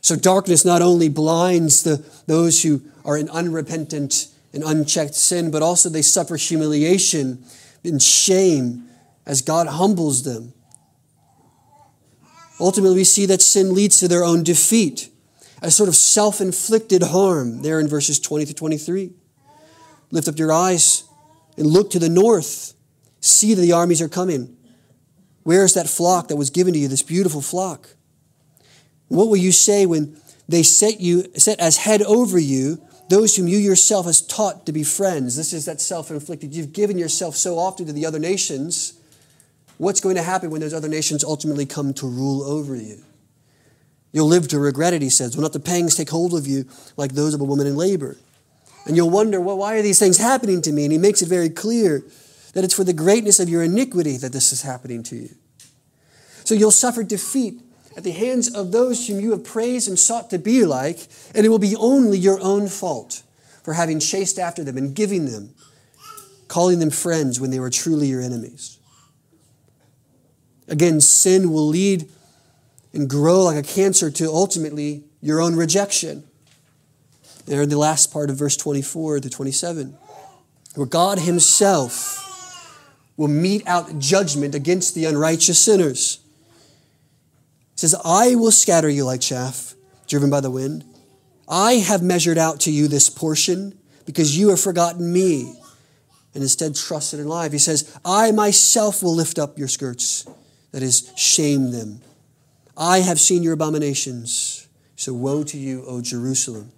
So 0.00 0.16
darkness 0.16 0.64
not 0.64 0.82
only 0.82 1.08
blinds 1.08 1.82
the, 1.82 2.04
those 2.26 2.62
who 2.62 2.82
are 3.04 3.16
in 3.16 3.28
unrepentant 3.28 4.28
and 4.52 4.62
unchecked 4.64 5.14
sin, 5.14 5.50
but 5.50 5.62
also 5.62 5.88
they 5.88 6.02
suffer 6.02 6.36
humiliation 6.36 7.44
and 7.84 8.02
shame 8.02 8.88
as 9.26 9.42
God 9.42 9.66
humbles 9.66 10.22
them. 10.22 10.52
Ultimately, 12.58 12.96
we 12.96 13.04
see 13.04 13.26
that 13.26 13.40
sin 13.40 13.74
leads 13.74 13.98
to 14.00 14.08
their 14.08 14.22
own 14.22 14.42
defeat, 14.42 15.10
a 15.62 15.70
sort 15.70 15.88
of 15.88 15.96
self 15.96 16.40
inflicted 16.40 17.02
harm, 17.02 17.62
there 17.62 17.80
in 17.80 17.88
verses 17.88 18.20
20 18.20 18.44
to 18.46 18.54
23. 18.54 19.12
Lift 20.10 20.28
up 20.28 20.38
your 20.38 20.52
eyes 20.52 21.04
and 21.56 21.66
look 21.66 21.90
to 21.90 21.98
the 21.98 22.08
north. 22.08 22.74
See 23.20 23.54
that 23.54 23.60
the 23.60 23.72
armies 23.72 24.02
are 24.02 24.08
coming. 24.08 24.56
Where 25.42 25.64
is 25.64 25.74
that 25.74 25.88
flock 25.88 26.28
that 26.28 26.36
was 26.36 26.50
given 26.50 26.74
to 26.74 26.78
you, 26.78 26.88
this 26.88 27.02
beautiful 27.02 27.40
flock? 27.40 27.90
What 29.08 29.28
will 29.28 29.36
you 29.36 29.52
say 29.52 29.86
when 29.86 30.20
they 30.48 30.62
set 30.62 31.00
you 31.00 31.32
set 31.36 31.58
as 31.60 31.78
head 31.78 32.02
over 32.02 32.38
you 32.38 32.82
those 33.10 33.34
whom 33.34 33.48
you 33.48 33.58
yourself 33.58 34.06
has 34.06 34.22
taught 34.22 34.66
to 34.66 34.72
be 34.72 34.84
friends? 34.84 35.36
This 35.36 35.52
is 35.52 35.64
that 35.64 35.80
self-inflicted. 35.80 36.54
You've 36.54 36.72
given 36.72 36.96
yourself 36.96 37.34
so 37.34 37.58
often 37.58 37.86
to 37.86 37.92
the 37.92 38.06
other 38.06 38.20
nations. 38.20 38.94
What's 39.78 40.00
going 40.00 40.14
to 40.14 40.22
happen 40.22 40.50
when 40.50 40.60
those 40.60 40.72
other 40.72 40.88
nations 40.88 41.24
ultimately 41.24 41.66
come 41.66 41.92
to 41.94 42.06
rule 42.06 42.42
over 42.44 42.76
you? 42.76 43.02
You'll 44.12 44.28
live 44.28 44.46
to 44.48 44.60
regret 44.60 44.94
it, 44.94 45.02
he 45.02 45.10
says. 45.10 45.36
Will 45.36 45.42
not 45.42 45.52
the 45.52 45.58
pangs 45.60 45.96
take 45.96 46.10
hold 46.10 46.34
of 46.34 46.46
you 46.46 46.66
like 46.96 47.12
those 47.12 47.34
of 47.34 47.40
a 47.40 47.44
woman 47.44 47.66
in 47.66 47.76
labor? 47.76 48.16
And 48.86 48.96
you'll 48.96 49.10
wonder, 49.10 49.40
well, 49.40 49.58
why 49.58 49.76
are 49.76 49.82
these 49.82 49.98
things 49.98 50.16
happening 50.16 50.62
to 50.62 50.72
me? 50.72 50.84
And 50.84 50.92
he 50.92 50.98
makes 50.98 51.20
it 51.20 51.28
very 51.28 51.50
clear 51.50 52.04
that 52.54 52.62
it's 52.62 52.74
for 52.74 52.84
the 52.84 52.92
greatness 52.92 53.40
of 53.40 53.48
your 53.48 53.64
iniquity 53.64 54.18
that 54.18 54.32
this 54.32 54.52
is 54.52 54.62
happening 54.62 55.02
to 55.04 55.16
you. 55.16 55.30
So 56.44 56.54
you'll 56.54 56.70
suffer 56.70 57.02
defeat 57.02 57.60
at 57.96 58.04
the 58.04 58.12
hands 58.12 58.54
of 58.54 58.72
those 58.72 59.06
whom 59.06 59.20
you 59.20 59.32
have 59.32 59.44
praised 59.44 59.88
and 59.88 59.98
sought 59.98 60.30
to 60.30 60.38
be 60.38 60.64
like, 60.64 61.08
and 61.34 61.44
it 61.44 61.48
will 61.48 61.58
be 61.58 61.76
only 61.76 62.18
your 62.18 62.40
own 62.40 62.68
fault 62.68 63.22
for 63.62 63.74
having 63.74 64.00
chased 64.00 64.38
after 64.38 64.64
them 64.64 64.76
and 64.76 64.94
giving 64.94 65.26
them, 65.26 65.54
calling 66.48 66.78
them 66.78 66.90
friends 66.90 67.40
when 67.40 67.50
they 67.50 67.60
were 67.60 67.70
truly 67.70 68.06
your 68.08 68.20
enemies. 68.22 68.78
Again, 70.68 71.00
sin 71.00 71.52
will 71.52 71.66
lead 71.66 72.08
and 72.92 73.10
grow 73.10 73.42
like 73.42 73.56
a 73.56 73.66
cancer 73.66 74.10
to 74.10 74.28
ultimately 74.28 75.04
your 75.20 75.40
own 75.40 75.56
rejection. 75.56 76.24
There 77.46 77.62
in 77.62 77.68
the 77.68 77.78
last 77.78 78.12
part 78.12 78.30
of 78.30 78.36
verse 78.36 78.56
24 78.56 79.20
to 79.20 79.30
27, 79.30 79.96
where 80.76 80.86
God 80.86 81.18
Himself 81.18 82.16
will 83.16 83.28
mete 83.28 83.66
out 83.66 83.98
judgment 83.98 84.54
against 84.54 84.94
the 84.94 85.04
unrighteous 85.04 85.58
sinners. 85.58 86.20
Says, 87.80 87.94
I 88.04 88.34
will 88.34 88.50
scatter 88.50 88.90
you 88.90 89.06
like 89.06 89.22
chaff, 89.22 89.74
driven 90.06 90.28
by 90.28 90.42
the 90.42 90.50
wind. 90.50 90.84
I 91.48 91.76
have 91.76 92.02
measured 92.02 92.36
out 92.36 92.60
to 92.60 92.70
you 92.70 92.88
this 92.88 93.08
portion 93.08 93.72
because 94.04 94.36
you 94.36 94.50
have 94.50 94.60
forgotten 94.60 95.10
me 95.10 95.54
and 96.34 96.42
instead 96.42 96.74
trusted 96.74 97.20
in 97.20 97.26
life. 97.26 97.52
He 97.52 97.58
says, 97.58 97.98
I 98.04 98.32
myself 98.32 99.02
will 99.02 99.14
lift 99.14 99.38
up 99.38 99.58
your 99.58 99.66
skirts, 99.66 100.26
that 100.72 100.82
is, 100.82 101.10
shame 101.16 101.70
them. 101.70 102.02
I 102.76 102.98
have 102.98 103.18
seen 103.18 103.42
your 103.42 103.54
abominations. 103.54 104.68
So 104.96 105.14
woe 105.14 105.42
to 105.44 105.56
you, 105.56 105.82
O 105.86 106.02
Jerusalem. 106.02 106.72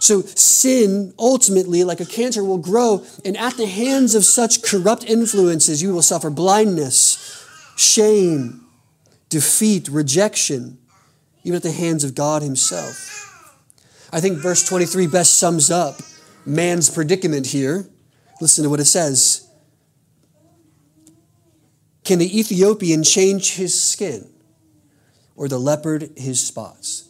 So 0.00 0.22
sin, 0.22 1.14
ultimately, 1.20 1.84
like 1.84 2.00
a 2.00 2.04
cancer, 2.04 2.42
will 2.42 2.58
grow, 2.58 3.06
and 3.24 3.36
at 3.36 3.56
the 3.56 3.68
hands 3.68 4.16
of 4.16 4.24
such 4.24 4.60
corrupt 4.60 5.04
influences, 5.04 5.80
you 5.80 5.94
will 5.94 6.02
suffer 6.02 6.30
blindness, 6.30 7.46
shame, 7.76 8.61
defeat, 9.32 9.88
rejection, 9.88 10.78
even 11.42 11.56
at 11.56 11.62
the 11.62 11.72
hands 11.72 12.04
of 12.04 12.14
God 12.14 12.42
Himself. 12.42 13.08
I 14.12 14.20
think 14.20 14.38
verse 14.38 14.62
23 14.68 15.06
best 15.06 15.38
sums 15.38 15.70
up 15.70 15.96
man's 16.44 16.90
predicament 16.90 17.46
here. 17.46 17.86
Listen 18.42 18.62
to 18.64 18.70
what 18.70 18.78
it 18.78 18.84
says. 18.84 19.48
Can 22.04 22.18
the 22.18 22.38
Ethiopian 22.38 23.04
change 23.04 23.54
his 23.54 23.80
skin 23.80 24.28
or 25.34 25.48
the 25.48 25.58
leopard 25.58 26.10
his 26.16 26.44
spots? 26.44 27.08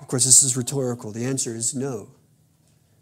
Of 0.00 0.08
course, 0.08 0.24
this 0.26 0.42
is 0.42 0.56
rhetorical. 0.56 1.12
The 1.12 1.24
answer 1.24 1.54
is 1.54 1.74
no. 1.74 2.08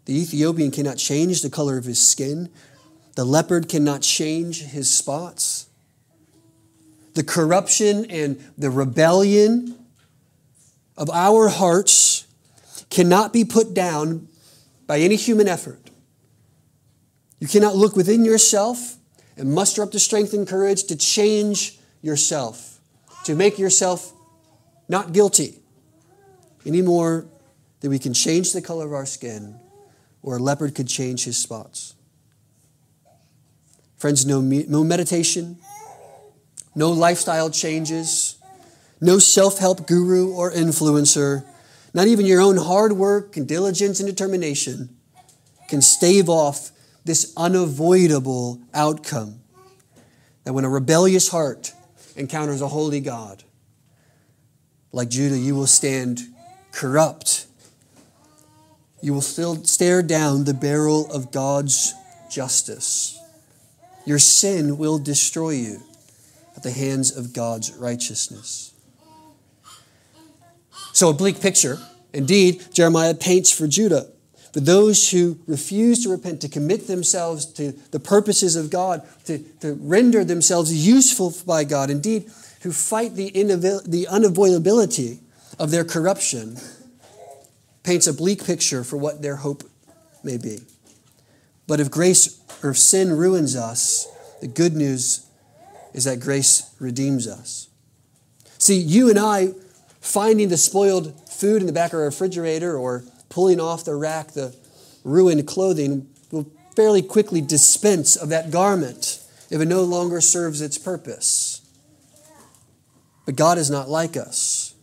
The 0.05 0.17
Ethiopian 0.17 0.71
cannot 0.71 0.97
change 0.97 1.41
the 1.41 1.49
color 1.49 1.77
of 1.77 1.85
his 1.85 1.99
skin, 1.99 2.49
the 3.15 3.25
leopard 3.25 3.67
cannot 3.67 4.01
change 4.01 4.63
his 4.63 4.93
spots. 4.93 5.67
The 7.13 7.23
corruption 7.23 8.05
and 8.09 8.43
the 8.57 8.69
rebellion 8.69 9.77
of 10.97 11.09
our 11.09 11.49
hearts 11.49 12.25
cannot 12.89 13.33
be 13.33 13.43
put 13.43 13.73
down 13.73 14.27
by 14.87 14.99
any 14.99 15.15
human 15.15 15.47
effort. 15.47 15.89
You 17.39 17.47
cannot 17.47 17.75
look 17.75 17.95
within 17.95 18.23
yourself 18.23 18.97
and 19.35 19.51
muster 19.51 19.81
up 19.81 19.91
the 19.91 19.99
strength 19.99 20.33
and 20.33 20.47
courage 20.47 20.83
to 20.85 20.95
change 20.95 21.79
yourself, 22.01 22.79
to 23.25 23.35
make 23.35 23.57
yourself 23.57 24.13
not 24.87 25.13
guilty 25.13 25.59
any 26.65 26.81
more 26.81 27.25
than 27.79 27.89
we 27.89 27.99
can 27.99 28.13
change 28.13 28.53
the 28.53 28.61
color 28.61 28.85
of 28.85 28.93
our 28.93 29.05
skin 29.05 29.59
or 30.21 30.37
a 30.37 30.39
leopard 30.39 30.75
could 30.75 30.87
change 30.87 31.25
his 31.25 31.37
spots. 31.37 31.95
Friends, 33.97 34.25
no, 34.25 34.41
no 34.41 34.83
meditation, 34.83 35.57
no 36.75 36.89
lifestyle 36.91 37.49
changes, 37.49 38.37
no 38.99 39.19
self 39.19 39.57
help 39.57 39.87
guru 39.87 40.33
or 40.33 40.51
influencer, 40.51 41.43
not 41.93 42.07
even 42.07 42.25
your 42.25 42.41
own 42.41 42.57
hard 42.57 42.93
work 42.93 43.35
and 43.35 43.47
diligence 43.47 43.99
and 43.99 44.07
determination 44.07 44.95
can 45.67 45.81
stave 45.81 46.29
off 46.29 46.71
this 47.03 47.33
unavoidable 47.35 48.61
outcome 48.73 49.39
that 50.43 50.53
when 50.53 50.65
a 50.65 50.69
rebellious 50.69 51.29
heart 51.29 51.73
encounters 52.15 52.61
a 52.61 52.67
holy 52.67 52.99
God, 52.99 53.43
like 54.91 55.09
Judah, 55.09 55.37
you 55.37 55.55
will 55.55 55.67
stand 55.67 56.21
corrupt. 56.71 57.47
You 59.01 59.13
will 59.13 59.21
still 59.21 59.63
stare 59.63 60.03
down 60.03 60.43
the 60.43 60.53
barrel 60.53 61.11
of 61.11 61.31
God's 61.31 61.93
justice. 62.29 63.17
Your 64.05 64.19
sin 64.19 64.77
will 64.77 64.99
destroy 64.99 65.51
you 65.51 65.81
at 66.55 66.63
the 66.63 66.71
hands 66.71 67.15
of 67.15 67.33
God's 67.33 67.73
righteousness. 67.73 68.73
So, 70.93 71.09
a 71.09 71.13
bleak 71.13 71.39
picture. 71.39 71.77
Indeed, 72.13 72.65
Jeremiah 72.73 73.13
paints 73.13 73.51
for 73.51 73.67
Judah 73.67 74.07
for 74.53 74.59
those 74.59 75.11
who 75.11 75.39
refuse 75.47 76.03
to 76.03 76.09
repent, 76.09 76.41
to 76.41 76.49
commit 76.49 76.87
themselves 76.87 77.45
to 77.53 77.71
the 77.91 77.99
purposes 77.99 78.55
of 78.55 78.69
God, 78.69 79.01
to, 79.25 79.39
to 79.61 79.73
render 79.81 80.23
themselves 80.23 80.73
useful 80.85 81.33
by 81.45 81.63
God, 81.63 81.89
indeed, 81.89 82.29
who 82.63 82.71
fight 82.71 83.15
the, 83.15 83.31
the 83.31 84.07
unavoidability 84.11 85.19
of 85.57 85.71
their 85.71 85.85
corruption, 85.85 86.57
paints 87.83 88.07
a 88.07 88.13
bleak 88.13 88.45
picture 88.45 88.83
for 88.83 88.97
what 88.97 89.21
their 89.21 89.37
hope 89.37 89.63
may 90.23 90.37
be. 90.37 90.59
But 91.65 91.79
if 91.79 91.89
grace 91.89 92.41
or 92.61 92.71
if 92.71 92.77
sin 92.77 93.11
ruins 93.11 93.55
us, 93.55 94.07
the 94.41 94.47
good 94.47 94.75
news 94.75 95.25
is 95.93 96.05
that 96.05 96.19
grace 96.19 96.73
redeems 96.79 97.27
us. 97.27 97.67
See, 98.57 98.77
you 98.77 99.09
and 99.09 99.19
I 99.19 99.49
finding 99.99 100.49
the 100.49 100.57
spoiled 100.57 101.29
food 101.29 101.61
in 101.61 101.67
the 101.67 101.73
back 101.73 101.93
of 101.93 101.99
our 101.99 102.05
refrigerator 102.05 102.77
or 102.77 103.03
pulling 103.29 103.59
off 103.59 103.85
the 103.85 103.95
rack 103.95 104.31
the 104.31 104.55
ruined 105.03 105.47
clothing 105.47 106.07
will 106.31 106.51
fairly 106.75 107.01
quickly 107.01 107.41
dispense 107.41 108.15
of 108.15 108.29
that 108.29 108.51
garment 108.51 109.19
if 109.49 109.59
it 109.59 109.65
no 109.65 109.83
longer 109.83 110.21
serves 110.21 110.61
its 110.61 110.77
purpose. 110.77 111.61
But 113.25 113.35
God 113.35 113.57
is 113.57 113.69
not 113.69 113.89
like 113.89 114.15
us. 114.15 114.73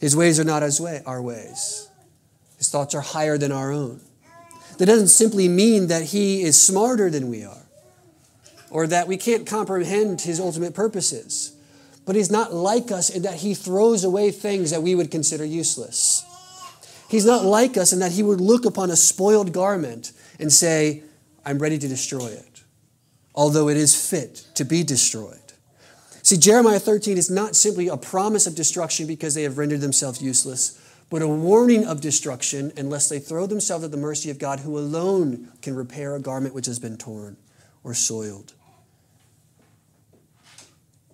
His 0.00 0.16
ways 0.16 0.40
are 0.40 0.44
not 0.44 0.62
as 0.62 0.80
way, 0.80 1.02
our 1.06 1.22
ways. 1.22 1.88
His 2.58 2.70
thoughts 2.70 2.94
are 2.94 3.00
higher 3.00 3.38
than 3.38 3.52
our 3.52 3.72
own. 3.72 4.00
That 4.78 4.86
doesn't 4.86 5.08
simply 5.08 5.48
mean 5.48 5.88
that 5.88 6.04
He 6.04 6.42
is 6.42 6.60
smarter 6.60 7.10
than 7.10 7.28
we 7.28 7.44
are 7.44 7.61
or 8.72 8.88
that 8.88 9.06
we 9.06 9.16
can't 9.16 9.46
comprehend 9.46 10.22
His 10.22 10.40
ultimate 10.40 10.74
purposes. 10.74 11.54
But 12.04 12.16
He's 12.16 12.30
not 12.30 12.52
like 12.52 12.90
us 12.90 13.10
in 13.10 13.22
that 13.22 13.36
He 13.36 13.54
throws 13.54 14.02
away 14.02 14.32
things 14.32 14.72
that 14.72 14.82
we 14.82 14.94
would 14.94 15.10
consider 15.10 15.44
useless. 15.44 16.24
He's 17.12 17.26
not 17.26 17.44
like 17.44 17.76
us 17.76 17.92
in 17.92 17.98
that 17.98 18.12
he 18.12 18.22
would 18.22 18.40
look 18.40 18.64
upon 18.64 18.90
a 18.90 18.96
spoiled 18.96 19.52
garment 19.52 20.12
and 20.40 20.50
say, 20.50 21.02
I'm 21.44 21.58
ready 21.58 21.76
to 21.78 21.86
destroy 21.86 22.28
it, 22.28 22.62
although 23.34 23.68
it 23.68 23.76
is 23.76 23.94
fit 23.94 24.46
to 24.54 24.64
be 24.64 24.82
destroyed. 24.82 25.36
See, 26.22 26.38
Jeremiah 26.38 26.78
13 26.80 27.18
is 27.18 27.30
not 27.30 27.54
simply 27.54 27.88
a 27.88 27.98
promise 27.98 28.46
of 28.46 28.54
destruction 28.54 29.06
because 29.06 29.34
they 29.34 29.42
have 29.42 29.58
rendered 29.58 29.82
themselves 29.82 30.22
useless, 30.22 30.80
but 31.10 31.20
a 31.20 31.28
warning 31.28 31.84
of 31.84 32.00
destruction 32.00 32.72
unless 32.78 33.10
they 33.10 33.18
throw 33.18 33.44
themselves 33.44 33.84
at 33.84 33.90
the 33.90 33.98
mercy 33.98 34.30
of 34.30 34.38
God, 34.38 34.60
who 34.60 34.78
alone 34.78 35.52
can 35.60 35.76
repair 35.76 36.14
a 36.14 36.18
garment 36.18 36.54
which 36.54 36.64
has 36.64 36.78
been 36.78 36.96
torn 36.96 37.36
or 37.84 37.92
soiled. 37.92 38.54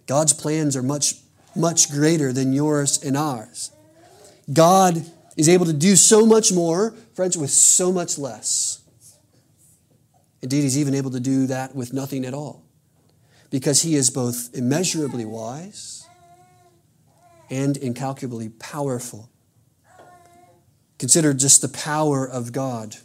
God's 0.09 0.33
plans 0.33 0.75
are 0.75 0.83
much, 0.83 1.17
much 1.55 1.91
greater 1.91 2.33
than 2.33 2.53
yours 2.53 3.01
and 3.05 3.17
ours. 3.17 3.71
God 4.51 5.05
is 5.37 5.49
able 5.51 5.67
to 5.67 5.73
do 5.75 5.95
so 5.97 6.25
much 6.25 6.51
more, 6.51 6.95
friends, 7.13 7.37
with 7.37 7.51
so 7.51 7.93
much 7.93 8.19
less. 8.19 8.81
Indeed, 10.41 10.63
he's 10.63 10.79
even 10.79 10.95
able 10.95 11.11
to 11.11 11.21
do 11.21 11.47
that 11.49 11.77
with 11.77 11.93
nothing 11.93 12.25
at 12.25 12.33
all 12.33 12.65
because 13.51 13.83
he 13.83 13.95
is 13.95 14.09
both 14.09 14.51
immeasurably 14.55 15.27
wise 15.27 16.07
and 17.51 17.77
incalculably 17.77 18.49
powerful. 18.49 19.29
Consider 20.99 21.35
just 21.35 21.61
the 21.61 21.69
power 21.69 22.27
of 22.27 22.53
God 22.53 22.97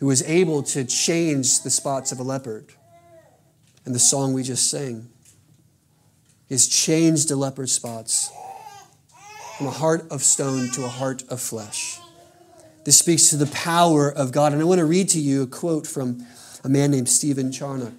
who 0.00 0.10
is 0.10 0.22
able 0.24 0.62
to 0.64 0.84
change 0.84 1.62
the 1.62 1.70
spots 1.70 2.10
of 2.10 2.18
a 2.18 2.24
leopard. 2.24 2.72
And 3.84 3.94
the 3.94 4.00
song 4.00 4.32
we 4.32 4.42
just 4.42 4.68
sang 4.68 5.10
is 6.48 6.68
changed 6.68 7.28
the 7.28 7.36
leopard 7.36 7.70
spots 7.70 8.30
from 9.56 9.66
a 9.66 9.70
heart 9.70 10.06
of 10.10 10.22
stone 10.22 10.70
to 10.72 10.84
a 10.84 10.88
heart 10.88 11.22
of 11.28 11.40
flesh. 11.40 11.98
This 12.84 12.98
speaks 12.98 13.30
to 13.30 13.36
the 13.36 13.46
power 13.46 14.10
of 14.10 14.30
God. 14.30 14.52
And 14.52 14.60
I 14.60 14.64
want 14.64 14.78
to 14.78 14.84
read 14.84 15.08
to 15.10 15.20
you 15.20 15.42
a 15.42 15.46
quote 15.46 15.86
from 15.86 16.26
a 16.62 16.68
man 16.68 16.90
named 16.90 17.08
Stephen 17.08 17.50
Charnock. 17.50 17.94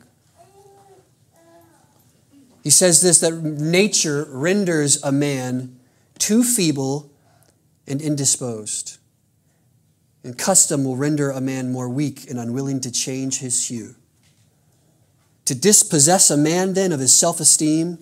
He 2.64 2.70
says 2.70 3.02
this 3.02 3.20
that 3.20 3.32
nature 3.34 4.26
renders 4.30 5.02
a 5.04 5.12
man 5.12 5.80
too 6.18 6.44
feeble 6.44 7.12
and 7.88 8.02
indisposed, 8.02 8.98
and 10.24 10.36
custom 10.36 10.84
will 10.84 10.96
render 10.96 11.30
a 11.30 11.40
man 11.40 11.72
more 11.72 11.88
weak 11.88 12.28
and 12.30 12.40
unwilling 12.40 12.82
to 12.82 12.92
change 12.92 13.40
his 13.40 13.68
hue. 13.68 13.96
To 15.46 15.54
dispossess 15.54 16.32
a 16.32 16.38
man 16.38 16.74
then 16.74 16.92
of 16.92 17.00
his 17.00 17.16
self 17.16 17.40
esteem 17.40 18.00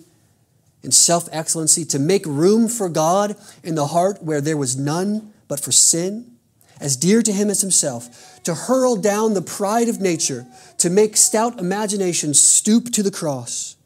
in 0.84 0.92
self 0.92 1.28
excellency, 1.32 1.84
to 1.86 1.98
make 1.98 2.24
room 2.26 2.68
for 2.68 2.88
God 2.88 3.36
in 3.62 3.74
the 3.74 3.88
heart 3.88 4.22
where 4.22 4.40
there 4.40 4.56
was 4.56 4.76
none 4.76 5.32
but 5.48 5.58
for 5.58 5.72
sin, 5.72 6.36
as 6.80 6.96
dear 6.96 7.22
to 7.22 7.32
him 7.32 7.50
as 7.50 7.62
himself, 7.62 8.40
to 8.44 8.54
hurl 8.54 8.96
down 8.96 9.34
the 9.34 9.42
pride 9.42 9.88
of 9.88 10.00
nature, 10.00 10.46
to 10.78 10.90
make 10.90 11.16
stout 11.16 11.58
imagination 11.58 12.34
stoop 12.34 12.92
to 12.92 13.02
the 13.02 13.10
cross, 13.10 13.76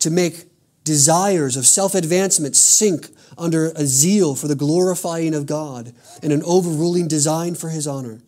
to 0.00 0.10
make 0.10 0.46
desires 0.84 1.56
of 1.56 1.66
self 1.66 1.94
advancement 1.94 2.56
sink 2.56 3.08
under 3.38 3.66
a 3.76 3.86
zeal 3.86 4.34
for 4.34 4.48
the 4.48 4.54
glorifying 4.54 5.34
of 5.34 5.46
God 5.46 5.92
and 6.22 6.32
an 6.32 6.42
overruling 6.44 7.06
design 7.06 7.54
for 7.54 7.68
his 7.68 7.86
honor, 7.86 8.20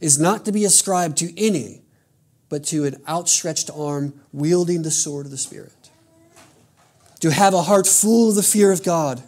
is 0.00 0.18
not 0.18 0.44
to 0.44 0.52
be 0.52 0.64
ascribed 0.64 1.18
to 1.18 1.38
any 1.38 1.82
but 2.48 2.64
to 2.64 2.84
an 2.84 3.02
outstretched 3.08 3.70
arm 3.74 4.14
wielding 4.32 4.82
the 4.82 4.90
sword 4.90 5.26
of 5.26 5.32
the 5.32 5.38
Spirit. 5.38 5.85
To 7.20 7.30
have 7.30 7.54
a 7.54 7.62
heart 7.62 7.86
full 7.86 8.28
of 8.28 8.34
the 8.34 8.42
fear 8.42 8.72
of 8.72 8.82
God 8.82 9.22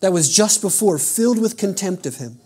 that 0.00 0.12
was 0.12 0.34
just 0.34 0.60
before 0.60 0.98
filled 0.98 1.40
with 1.40 1.56
contempt 1.56 2.06
of 2.06 2.16
Him. 2.16 2.38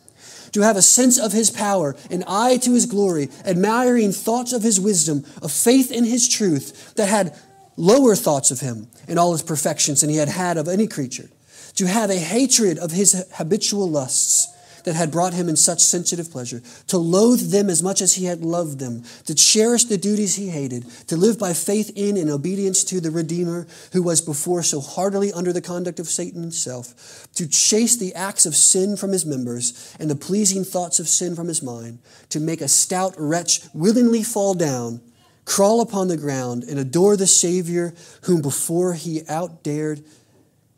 To 0.52 0.60
have 0.60 0.76
a 0.76 0.82
sense 0.82 1.18
of 1.18 1.32
His 1.32 1.50
power, 1.50 1.96
an 2.10 2.24
eye 2.26 2.58
to 2.58 2.72
His 2.72 2.86
glory, 2.86 3.28
admiring 3.44 4.12
thoughts 4.12 4.52
of 4.52 4.62
His 4.62 4.80
wisdom, 4.80 5.24
a 5.42 5.48
faith 5.48 5.90
in 5.90 6.04
His 6.04 6.28
truth 6.28 6.94
that 6.94 7.08
had 7.08 7.36
lower 7.76 8.14
thoughts 8.14 8.50
of 8.50 8.60
Him 8.60 8.88
and 9.08 9.18
all 9.18 9.32
His 9.32 9.42
perfections 9.42 10.00
than 10.02 10.10
He 10.10 10.16
had 10.16 10.28
had 10.28 10.56
of 10.56 10.68
any 10.68 10.86
creature. 10.86 11.28
To 11.74 11.86
have 11.86 12.10
a 12.10 12.18
hatred 12.18 12.78
of 12.78 12.92
His 12.92 13.26
habitual 13.34 13.90
lusts 13.90 14.48
that 14.86 14.94
had 14.94 15.10
brought 15.10 15.34
him 15.34 15.48
in 15.48 15.56
such 15.56 15.82
sensitive 15.82 16.30
pleasure, 16.30 16.62
to 16.86 16.96
loathe 16.96 17.50
them 17.50 17.68
as 17.68 17.82
much 17.82 18.00
as 18.00 18.14
he 18.14 18.24
had 18.24 18.42
loved 18.42 18.78
them, 18.78 19.02
to 19.24 19.34
cherish 19.34 19.84
the 19.84 19.98
duties 19.98 20.36
he 20.36 20.48
hated, 20.48 20.86
to 21.08 21.16
live 21.16 21.40
by 21.40 21.52
faith 21.52 21.90
in 21.96 22.16
and 22.16 22.30
obedience 22.30 22.84
to 22.84 23.00
the 23.00 23.10
Redeemer 23.10 23.66
who 23.92 24.00
was 24.00 24.20
before 24.20 24.62
so 24.62 24.80
heartily 24.80 25.32
under 25.32 25.52
the 25.52 25.60
conduct 25.60 25.98
of 25.98 26.06
Satan 26.06 26.40
himself, 26.40 27.26
to 27.34 27.48
chase 27.48 27.96
the 27.96 28.14
acts 28.14 28.46
of 28.46 28.54
sin 28.54 28.96
from 28.96 29.10
his 29.10 29.26
members 29.26 29.94
and 29.98 30.08
the 30.08 30.14
pleasing 30.14 30.62
thoughts 30.62 31.00
of 31.00 31.08
sin 31.08 31.34
from 31.34 31.48
his 31.48 31.64
mind, 31.64 31.98
to 32.30 32.38
make 32.38 32.60
a 32.60 32.68
stout 32.68 33.14
wretch 33.18 33.62
willingly 33.74 34.22
fall 34.22 34.54
down 34.54 35.00
crawl 35.44 35.80
upon 35.80 36.08
the 36.08 36.16
ground 36.16 36.64
and 36.64 36.76
adore 36.76 37.16
the 37.16 37.26
Savior 37.26 37.94
whom 38.22 38.42
before 38.42 38.94
he 38.94 39.22
outdared 39.30 40.02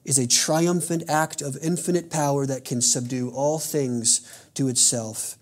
is 0.08 0.18
a 0.18 0.26
triumphant 0.26 1.02
act 1.06 1.42
of 1.42 1.58
infinite 1.62 2.10
power 2.10 2.46
that 2.46 2.64
can 2.64 2.80
subdue 2.80 3.28
all 3.28 3.58
things 3.58 4.26
to 4.54 4.66
itself 4.66 5.36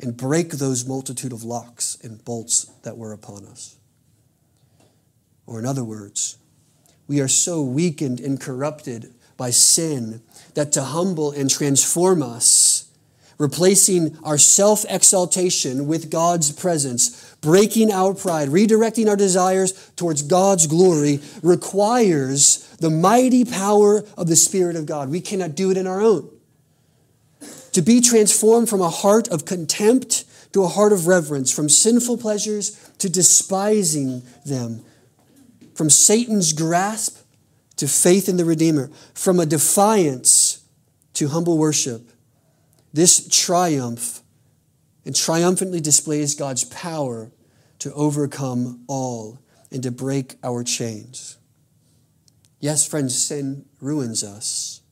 and 0.00 0.16
break 0.16 0.50
those 0.50 0.84
multitude 0.84 1.32
of 1.32 1.44
locks 1.44 1.96
and 2.02 2.24
bolts 2.24 2.64
that 2.82 2.98
were 2.98 3.12
upon 3.12 3.46
us. 3.46 3.76
Or, 5.46 5.60
in 5.60 5.64
other 5.64 5.84
words, 5.84 6.38
we 7.06 7.20
are 7.20 7.28
so 7.28 7.62
weakened 7.62 8.18
and 8.18 8.40
corrupted 8.40 9.14
by 9.36 9.50
sin 9.50 10.22
that 10.54 10.72
to 10.72 10.82
humble 10.82 11.30
and 11.30 11.48
transform 11.48 12.20
us, 12.20 12.69
replacing 13.40 14.16
our 14.22 14.36
self 14.36 14.84
exaltation 14.88 15.88
with 15.88 16.10
God's 16.10 16.52
presence, 16.52 17.34
breaking 17.40 17.90
our 17.90 18.14
pride, 18.14 18.50
redirecting 18.50 19.08
our 19.08 19.16
desires 19.16 19.90
towards 19.96 20.22
God's 20.22 20.66
glory, 20.66 21.20
requires 21.42 22.68
the 22.76 22.90
mighty 22.90 23.46
power 23.46 24.04
of 24.16 24.28
the 24.28 24.36
Spirit 24.36 24.76
of 24.76 24.84
God. 24.84 25.08
We 25.08 25.22
cannot 25.22 25.54
do 25.54 25.70
it 25.70 25.78
in 25.78 25.86
our 25.86 26.02
own. 26.02 26.30
To 27.72 27.82
be 27.82 28.02
transformed 28.02 28.68
from 28.68 28.82
a 28.82 28.90
heart 28.90 29.26
of 29.28 29.46
contempt 29.46 30.24
to 30.52 30.64
a 30.64 30.68
heart 30.68 30.92
of 30.92 31.06
reverence, 31.06 31.50
from 31.50 31.68
sinful 31.68 32.18
pleasures 32.18 32.90
to 32.98 33.08
despising 33.08 34.22
them, 34.44 34.84
from 35.74 35.88
Satan's 35.88 36.52
grasp 36.52 37.24
to 37.76 37.88
faith 37.88 38.28
in 38.28 38.36
the 38.36 38.44
Redeemer, 38.44 38.90
from 39.14 39.40
a 39.40 39.46
defiance 39.46 40.62
to 41.14 41.28
humble 41.28 41.56
worship. 41.56 42.09
This 42.92 43.28
triumph 43.28 44.22
and 45.04 45.14
triumphantly 45.14 45.80
displays 45.80 46.34
God's 46.34 46.64
power 46.64 47.30
to 47.78 47.92
overcome 47.94 48.84
all 48.86 49.38
and 49.70 49.82
to 49.82 49.90
break 49.90 50.36
our 50.42 50.64
chains. 50.64 51.38
Yes, 52.58 52.86
friends, 52.86 53.16
sin 53.16 53.64
ruins 53.80 54.22
us, 54.22 54.82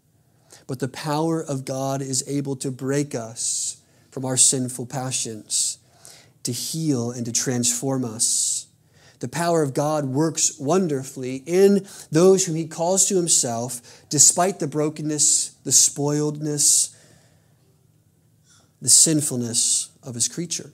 but 0.67 0.79
the 0.79 0.89
power 0.89 1.43
of 1.43 1.65
God 1.65 2.01
is 2.01 2.25
able 2.27 2.57
to 2.57 2.71
break 2.71 3.15
us 3.15 3.83
from 4.11 4.25
our 4.25 4.37
sinful 4.37 4.87
passions, 4.87 5.79
to 6.45 6.53
heal 6.53 7.11
and 7.11 7.27
to 7.27 7.33
transform 7.33 8.05
us. 8.05 8.69
The 9.21 9.29
power 9.29 9.63
of 9.63 9.75
God 9.75 10.07
works 10.07 10.59
wonderfully 10.59 11.43
in 11.45 11.87
those 12.11 12.47
whom 12.47 12.55
He 12.55 12.67
calls 12.67 13.07
to 13.07 13.17
Himself, 13.17 14.07
despite 14.09 14.61
the 14.61 14.69
brokenness, 14.69 15.57
the 15.65 15.73
spoiledness, 15.73 16.95
the 18.81 18.89
sinfulness 18.89 19.91
of 20.03 20.15
His 20.15 20.29
creature. 20.29 20.73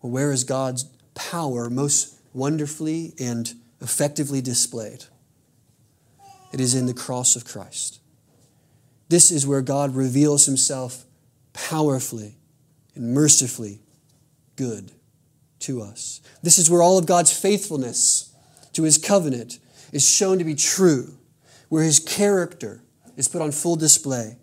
Well, 0.00 0.12
where 0.12 0.32
is 0.32 0.44
God's 0.44 0.84
power 1.14 1.68
most 1.68 2.18
wonderfully 2.32 3.12
and 3.18 3.52
effectively 3.80 4.40
displayed. 4.40 5.04
It 6.52 6.60
is 6.60 6.74
in 6.74 6.86
the 6.86 6.94
cross 6.94 7.36
of 7.36 7.44
Christ. 7.44 8.00
This 9.08 9.30
is 9.30 9.46
where 9.46 9.60
God 9.60 9.94
reveals 9.94 10.46
himself 10.46 11.04
powerfully 11.52 12.36
and 12.94 13.12
mercifully 13.12 13.80
good 14.56 14.92
to 15.60 15.82
us. 15.82 16.20
This 16.42 16.58
is 16.58 16.70
where 16.70 16.82
all 16.82 16.98
of 16.98 17.06
God's 17.06 17.36
faithfulness 17.36 18.32
to 18.72 18.84
his 18.84 18.98
covenant 18.98 19.58
is 19.92 20.08
shown 20.08 20.38
to 20.38 20.44
be 20.44 20.54
true, 20.54 21.18
where 21.68 21.82
his 21.82 21.98
character 21.98 22.82
is 23.16 23.28
put 23.28 23.42
on 23.42 23.50
full 23.50 23.76
display 23.76 24.36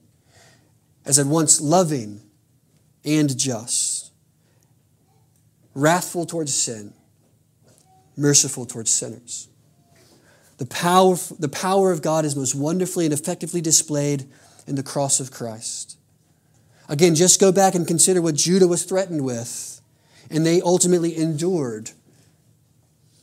as 1.05 1.19
at 1.19 1.27
once 1.27 1.61
loving 1.61 2.21
and 3.03 3.37
just, 3.37 4.11
wrathful 5.73 6.25
towards 6.25 6.53
sin 6.53 6.93
merciful 8.17 8.65
towards 8.65 8.91
sinners. 8.91 9.47
The 10.57 10.65
power, 10.65 11.15
the 11.37 11.49
power 11.49 11.91
of 11.91 12.01
God 12.01 12.25
is 12.25 12.35
most 12.35 12.55
wonderfully 12.55 13.05
and 13.05 13.13
effectively 13.13 13.61
displayed 13.61 14.25
in 14.67 14.75
the 14.75 14.83
cross 14.83 15.19
of 15.19 15.31
Christ. 15.31 15.97
Again, 16.87 17.15
just 17.15 17.39
go 17.39 17.51
back 17.51 17.75
and 17.75 17.87
consider 17.87 18.21
what 18.21 18.35
Judah 18.35 18.67
was 18.67 18.83
threatened 18.83 19.25
with, 19.25 19.81
and 20.29 20.45
they 20.45 20.61
ultimately 20.61 21.17
endured 21.17 21.91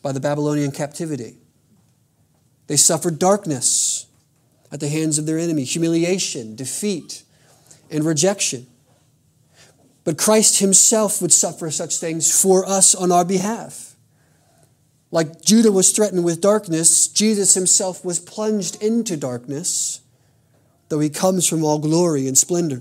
by 0.03 0.13
the 0.13 0.21
Babylonian 0.21 0.73
captivity. 0.73 1.39
They 2.67 2.77
suffered 2.77 3.19
darkness 3.19 4.07
at 4.71 4.81
the 4.81 4.89
hands 4.89 5.19
of 5.19 5.27
their 5.27 5.39
enemy, 5.39 5.65
humiliation, 5.65 6.55
defeat, 6.57 7.23
and 7.93 8.05
rejection. 8.05 8.67
But 10.05 10.19
Christ 10.19 10.59
himself 10.59 11.23
would 11.23 11.33
suffer 11.33 11.71
such 11.71 11.97
things 11.97 12.41
for 12.41 12.69
us 12.69 12.95
on 12.95 13.13
our 13.13 13.25
behalf. 13.25 13.95
Like 15.13 15.43
Judah 15.43 15.71
was 15.71 15.93
threatened 15.93 16.25
with 16.25 16.41
darkness, 16.41 17.07
Jesus 17.07 17.55
himself 17.55 18.05
was 18.05 18.19
plunged 18.19 18.83
into 18.83 19.17
darkness, 19.17 20.01
though 20.89 21.01
he 21.01 21.11
comes 21.11 21.47
from 21.47 21.63
all 21.63 21.79
glory 21.79 22.27
and 22.27 22.37
splendor. 22.37 22.81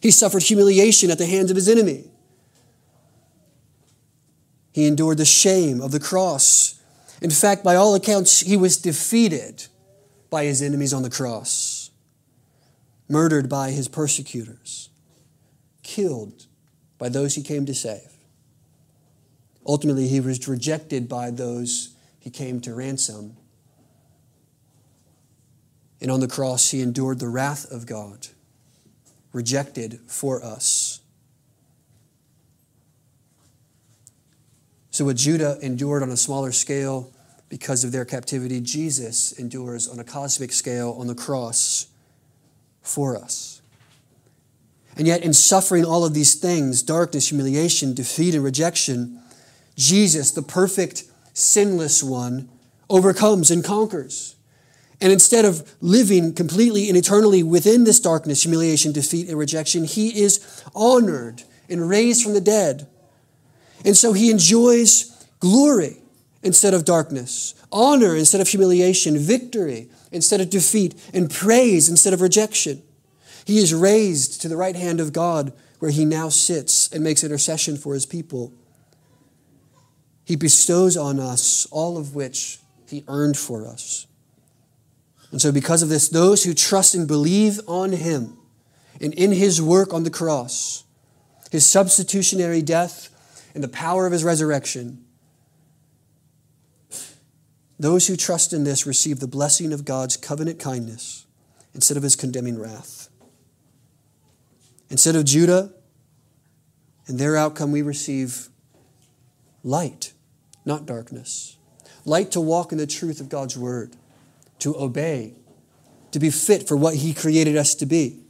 He 0.00 0.10
suffered 0.10 0.44
humiliation 0.44 1.10
at 1.10 1.18
the 1.18 1.26
hands 1.26 1.50
of 1.50 1.56
his 1.56 1.68
enemy. 1.68 2.04
He 4.72 4.86
endured 4.86 5.18
the 5.18 5.24
shame 5.24 5.80
of 5.80 5.92
the 5.92 6.00
cross. 6.00 6.80
In 7.20 7.30
fact, 7.30 7.62
by 7.62 7.76
all 7.76 7.94
accounts, 7.94 8.40
he 8.40 8.56
was 8.56 8.76
defeated 8.78 9.66
by 10.30 10.44
his 10.44 10.62
enemies 10.62 10.92
on 10.92 11.02
the 11.02 11.10
cross, 11.10 11.71
murdered 13.12 13.46
by 13.46 13.70
his 13.72 13.88
persecutors, 13.88 14.88
killed 15.82 16.46
by 16.96 17.10
those 17.10 17.34
he 17.34 17.42
came 17.42 17.66
to 17.66 17.74
save. 17.74 18.10
Ultimately, 19.66 20.08
he 20.08 20.18
was 20.18 20.48
rejected 20.48 21.10
by 21.10 21.30
those 21.30 21.94
he 22.18 22.30
came 22.30 22.58
to 22.62 22.74
ransom. 22.74 23.36
And 26.00 26.10
on 26.10 26.20
the 26.20 26.26
cross, 26.26 26.70
he 26.70 26.80
endured 26.80 27.18
the 27.18 27.28
wrath 27.28 27.70
of 27.70 27.84
God, 27.84 28.28
rejected 29.32 30.00
for 30.06 30.42
us. 30.42 31.00
So, 34.90 35.04
what 35.04 35.16
Judah 35.16 35.58
endured 35.60 36.02
on 36.02 36.08
a 36.08 36.16
smaller 36.16 36.50
scale 36.50 37.12
because 37.50 37.84
of 37.84 37.92
their 37.92 38.06
captivity, 38.06 38.62
Jesus 38.62 39.32
endures 39.32 39.86
on 39.86 39.98
a 39.98 40.04
cosmic 40.04 40.50
scale 40.50 40.96
on 40.98 41.08
the 41.08 41.14
cross 41.14 41.91
for 42.82 43.16
us. 43.16 43.62
And 44.96 45.06
yet, 45.06 45.22
in 45.22 45.32
suffering 45.32 45.84
all 45.84 46.04
of 46.04 46.12
these 46.12 46.34
things 46.34 46.82
darkness, 46.82 47.28
humiliation, 47.28 47.94
defeat, 47.94 48.34
and 48.34 48.44
rejection 48.44 49.22
Jesus, 49.76 50.32
the 50.32 50.42
perfect, 50.42 51.04
sinless 51.32 52.02
one, 52.02 52.48
overcomes 52.90 53.50
and 53.50 53.64
conquers. 53.64 54.36
And 55.00 55.12
instead 55.12 55.44
of 55.44 55.74
living 55.80 56.34
completely 56.34 56.88
and 56.88 56.96
eternally 56.96 57.42
within 57.42 57.84
this 57.84 57.98
darkness, 57.98 58.42
humiliation, 58.42 58.92
defeat, 58.92 59.28
and 59.28 59.38
rejection, 59.38 59.84
he 59.84 60.22
is 60.22 60.62
honored 60.74 61.42
and 61.68 61.88
raised 61.88 62.22
from 62.22 62.34
the 62.34 62.40
dead. 62.40 62.86
And 63.84 63.96
so 63.96 64.12
he 64.12 64.30
enjoys 64.30 65.26
glory 65.40 65.96
instead 66.42 66.74
of 66.74 66.84
darkness, 66.84 67.54
honor 67.72 68.14
instead 68.14 68.40
of 68.40 68.48
humiliation, 68.48 69.18
victory 69.18 69.88
instead 70.12 70.40
of 70.40 70.50
defeat, 70.50 70.94
and 71.12 71.30
praise 71.30 71.88
instead 71.88 72.12
of 72.12 72.20
rejection. 72.20 72.82
He 73.44 73.58
is 73.58 73.74
raised 73.74 74.40
to 74.42 74.48
the 74.48 74.56
right 74.56 74.76
hand 74.76 75.00
of 75.00 75.12
God, 75.12 75.52
where 75.78 75.90
he 75.90 76.04
now 76.04 76.28
sits 76.28 76.92
and 76.92 77.02
makes 77.02 77.24
intercession 77.24 77.76
for 77.76 77.94
his 77.94 78.06
people. 78.06 78.52
He 80.24 80.36
bestows 80.36 80.96
on 80.96 81.18
us 81.18 81.66
all 81.70 81.98
of 81.98 82.14
which 82.14 82.58
He 82.88 83.04
earned 83.08 83.36
for 83.36 83.66
us. 83.66 84.06
And 85.30 85.40
so, 85.40 85.50
because 85.50 85.82
of 85.82 85.88
this, 85.88 86.08
those 86.08 86.44
who 86.44 86.54
trust 86.54 86.94
and 86.94 87.08
believe 87.08 87.60
on 87.66 87.92
Him 87.92 88.36
and 89.00 89.12
in 89.14 89.32
His 89.32 89.60
work 89.60 89.92
on 89.92 90.04
the 90.04 90.10
cross, 90.10 90.84
His 91.50 91.66
substitutionary 91.66 92.62
death 92.62 93.08
and 93.54 93.62
the 93.62 93.68
power 93.68 94.06
of 94.06 94.12
his 94.12 94.24
resurrection, 94.24 95.04
those 97.82 98.06
who 98.06 98.16
trust 98.16 98.52
in 98.52 98.62
this 98.62 98.86
receive 98.86 99.18
the 99.18 99.26
blessing 99.26 99.72
of 99.72 99.84
God's 99.84 100.16
covenant 100.16 100.60
kindness 100.60 101.26
instead 101.74 101.96
of 101.96 102.02
his 102.02 102.14
condemning 102.14 102.58
wrath. 102.58 103.08
Instead 104.88 105.16
of 105.16 105.24
Judah 105.24 105.72
and 107.08 107.18
their 107.18 107.36
outcome, 107.36 107.72
we 107.72 107.82
receive 107.82 108.48
light, 109.64 110.12
not 110.64 110.86
darkness. 110.86 111.56
Light 112.04 112.30
to 112.32 112.40
walk 112.40 112.70
in 112.72 112.78
the 112.78 112.86
truth 112.86 113.20
of 113.20 113.28
God's 113.28 113.58
word, 113.58 113.96
to 114.60 114.76
obey, 114.76 115.34
to 116.12 116.20
be 116.20 116.30
fit 116.30 116.68
for 116.68 116.76
what 116.76 116.96
he 116.96 117.12
created 117.14 117.56
us 117.56 117.74
to 117.76 117.86
be. 117.86 118.20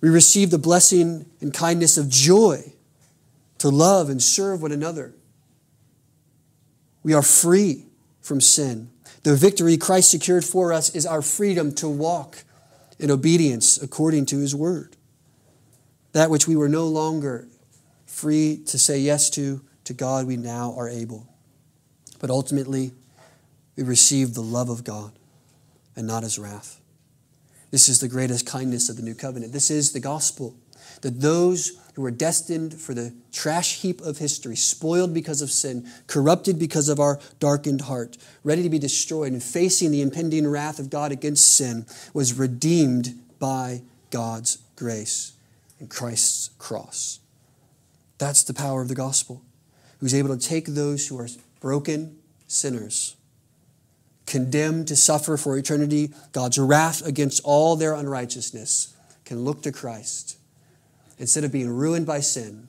We 0.00 0.08
receive 0.08 0.50
the 0.50 0.58
blessing 0.58 1.26
and 1.40 1.52
kindness 1.52 1.98
of 1.98 2.08
joy 2.08 2.72
to 3.58 3.68
love 3.68 4.08
and 4.08 4.22
serve 4.22 4.62
one 4.62 4.72
another. 4.72 5.15
We 7.06 7.14
are 7.14 7.22
free 7.22 7.86
from 8.20 8.40
sin. 8.40 8.90
The 9.22 9.36
victory 9.36 9.76
Christ 9.76 10.10
secured 10.10 10.44
for 10.44 10.72
us 10.72 10.90
is 10.90 11.06
our 11.06 11.22
freedom 11.22 11.72
to 11.76 11.88
walk 11.88 12.42
in 12.98 13.12
obedience 13.12 13.80
according 13.80 14.26
to 14.26 14.40
his 14.40 14.56
word. 14.56 14.96
That 16.14 16.30
which 16.30 16.48
we 16.48 16.56
were 16.56 16.68
no 16.68 16.88
longer 16.88 17.46
free 18.06 18.60
to 18.66 18.76
say 18.76 18.98
yes 18.98 19.30
to, 19.30 19.60
to 19.84 19.92
God, 19.92 20.26
we 20.26 20.36
now 20.36 20.74
are 20.76 20.88
able. 20.88 21.28
But 22.18 22.30
ultimately, 22.30 22.90
we 23.76 23.84
receive 23.84 24.34
the 24.34 24.42
love 24.42 24.68
of 24.68 24.82
God 24.82 25.12
and 25.94 26.08
not 26.08 26.24
his 26.24 26.40
wrath. 26.40 26.80
This 27.70 27.88
is 27.88 28.00
the 28.00 28.08
greatest 28.08 28.46
kindness 28.46 28.88
of 28.88 28.96
the 28.96 29.02
new 29.02 29.14
covenant. 29.14 29.52
This 29.52 29.70
is 29.70 29.92
the 29.92 30.00
gospel 30.00 30.56
that 31.02 31.20
those 31.20 31.78
who 31.96 32.02
were 32.02 32.10
destined 32.10 32.74
for 32.74 32.92
the 32.92 33.14
trash 33.32 33.80
heap 33.80 34.02
of 34.02 34.18
history, 34.18 34.54
spoiled 34.54 35.14
because 35.14 35.40
of 35.40 35.50
sin, 35.50 35.90
corrupted 36.06 36.58
because 36.58 36.90
of 36.90 37.00
our 37.00 37.18
darkened 37.40 37.80
heart, 37.80 38.18
ready 38.44 38.62
to 38.62 38.68
be 38.68 38.78
destroyed, 38.78 39.32
and 39.32 39.42
facing 39.42 39.90
the 39.90 40.02
impending 40.02 40.46
wrath 40.46 40.78
of 40.78 40.90
God 40.90 41.10
against 41.10 41.56
sin, 41.56 41.86
was 42.12 42.34
redeemed 42.34 43.18
by 43.38 43.80
God's 44.10 44.58
grace 44.76 45.32
in 45.80 45.88
Christ's 45.88 46.50
cross. 46.58 47.18
That's 48.18 48.42
the 48.42 48.54
power 48.54 48.82
of 48.82 48.88
the 48.88 48.94
gospel, 48.94 49.42
who's 49.98 50.14
able 50.14 50.36
to 50.36 50.48
take 50.48 50.66
those 50.66 51.08
who 51.08 51.18
are 51.18 51.28
broken 51.60 52.18
sinners 52.46 53.16
condemned 54.26 54.88
to 54.88 54.96
suffer 54.96 55.36
for 55.36 55.56
eternity 55.56 56.12
God's 56.32 56.58
wrath 56.58 57.04
against 57.06 57.40
all 57.44 57.76
their 57.76 57.94
unrighteousness, 57.94 58.94
can 59.24 59.44
look 59.44 59.62
to 59.62 59.72
Christ. 59.72 60.36
Instead 61.18 61.44
of 61.44 61.52
being 61.52 61.68
ruined 61.68 62.06
by 62.06 62.20
sin, 62.20 62.68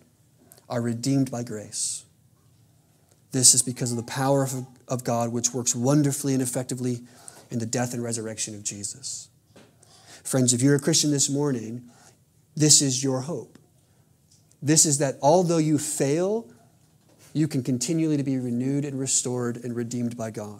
are 0.69 0.81
redeemed 0.81 1.31
by 1.31 1.43
grace. 1.43 2.05
This 3.31 3.53
is 3.53 3.61
because 3.61 3.91
of 3.91 3.97
the 3.97 4.03
power 4.03 4.43
of, 4.43 4.65
of 4.87 5.03
God, 5.03 5.31
which 5.31 5.53
works 5.53 5.75
wonderfully 5.75 6.33
and 6.33 6.41
effectively 6.41 7.01
in 7.49 7.59
the 7.59 7.65
death 7.65 7.93
and 7.93 8.03
resurrection 8.03 8.55
of 8.55 8.63
Jesus. 8.63 9.29
Friends, 10.23 10.53
if 10.53 10.61
you're 10.61 10.75
a 10.75 10.79
Christian 10.79 11.11
this 11.11 11.29
morning, 11.29 11.89
this 12.55 12.81
is 12.81 13.03
your 13.03 13.21
hope. 13.21 13.57
This 14.61 14.85
is 14.85 14.97
that 14.97 15.17
although 15.21 15.57
you 15.57 15.77
fail, 15.77 16.49
you 17.33 17.47
can 17.47 17.63
continually 17.63 18.17
to 18.17 18.23
be 18.23 18.37
renewed 18.37 18.83
and 18.83 18.99
restored 18.99 19.57
and 19.57 19.75
redeemed 19.75 20.17
by 20.17 20.31
God. 20.31 20.59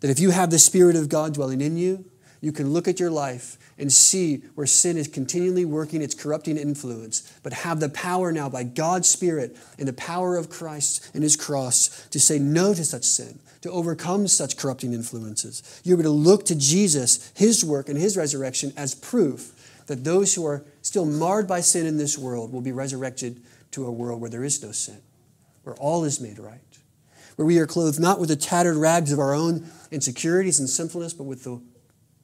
That 0.00 0.10
if 0.10 0.20
you 0.20 0.30
have 0.30 0.50
the 0.50 0.58
Spirit 0.58 0.94
of 0.94 1.08
God 1.08 1.34
dwelling 1.34 1.60
in 1.60 1.76
you, 1.76 2.04
you 2.40 2.52
can 2.52 2.72
look 2.72 2.86
at 2.88 3.00
your 3.00 3.10
life 3.10 3.58
and 3.78 3.92
see 3.92 4.38
where 4.54 4.66
sin 4.66 4.96
is 4.96 5.08
continually 5.08 5.64
working 5.64 6.02
its 6.02 6.14
corrupting 6.14 6.56
influence, 6.56 7.32
but 7.42 7.52
have 7.52 7.80
the 7.80 7.88
power 7.88 8.32
now 8.32 8.48
by 8.48 8.62
God's 8.62 9.08
Spirit 9.08 9.56
and 9.78 9.88
the 9.88 9.92
power 9.92 10.36
of 10.36 10.50
Christ 10.50 11.10
and 11.14 11.22
His 11.22 11.36
cross 11.36 12.06
to 12.08 12.20
say 12.20 12.38
no 12.38 12.74
to 12.74 12.84
such 12.84 13.04
sin, 13.04 13.38
to 13.62 13.70
overcome 13.70 14.28
such 14.28 14.56
corrupting 14.56 14.92
influences. 14.92 15.80
You're 15.84 16.02
to 16.02 16.10
look 16.10 16.44
to 16.46 16.54
Jesus, 16.54 17.32
His 17.34 17.64
work, 17.64 17.88
and 17.88 17.98
His 17.98 18.16
resurrection 18.16 18.72
as 18.76 18.94
proof 18.94 19.52
that 19.86 20.04
those 20.04 20.34
who 20.34 20.44
are 20.46 20.64
still 20.82 21.04
marred 21.04 21.46
by 21.46 21.60
sin 21.60 21.86
in 21.86 21.96
this 21.96 22.18
world 22.18 22.52
will 22.52 22.60
be 22.60 22.72
resurrected 22.72 23.42
to 23.72 23.86
a 23.86 23.92
world 23.92 24.20
where 24.20 24.30
there 24.30 24.44
is 24.44 24.62
no 24.62 24.72
sin, 24.72 25.00
where 25.62 25.76
all 25.76 26.04
is 26.04 26.20
made 26.20 26.38
right 26.38 26.60
where 27.36 27.46
we 27.46 27.58
are 27.58 27.66
clothed 27.66 28.00
not 28.00 28.18
with 28.18 28.30
the 28.30 28.36
tattered 28.36 28.76
rags 28.76 29.12
of 29.12 29.18
our 29.18 29.34
own 29.34 29.70
insecurities 29.90 30.58
and 30.58 30.68
sinfulness, 30.68 31.12
but 31.12 31.24
with 31.24 31.44
the 31.44 31.60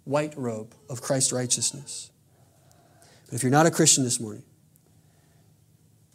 white 0.05 0.35
robe 0.37 0.75
of 0.89 1.01
Christ's 1.01 1.33
righteousness. 1.33 2.11
But 3.27 3.35
if 3.35 3.43
you're 3.43 3.53
not 3.53 3.67
a 3.67 3.71
Christian 3.71 4.05
this 4.05 4.21
morning, 4.21 4.43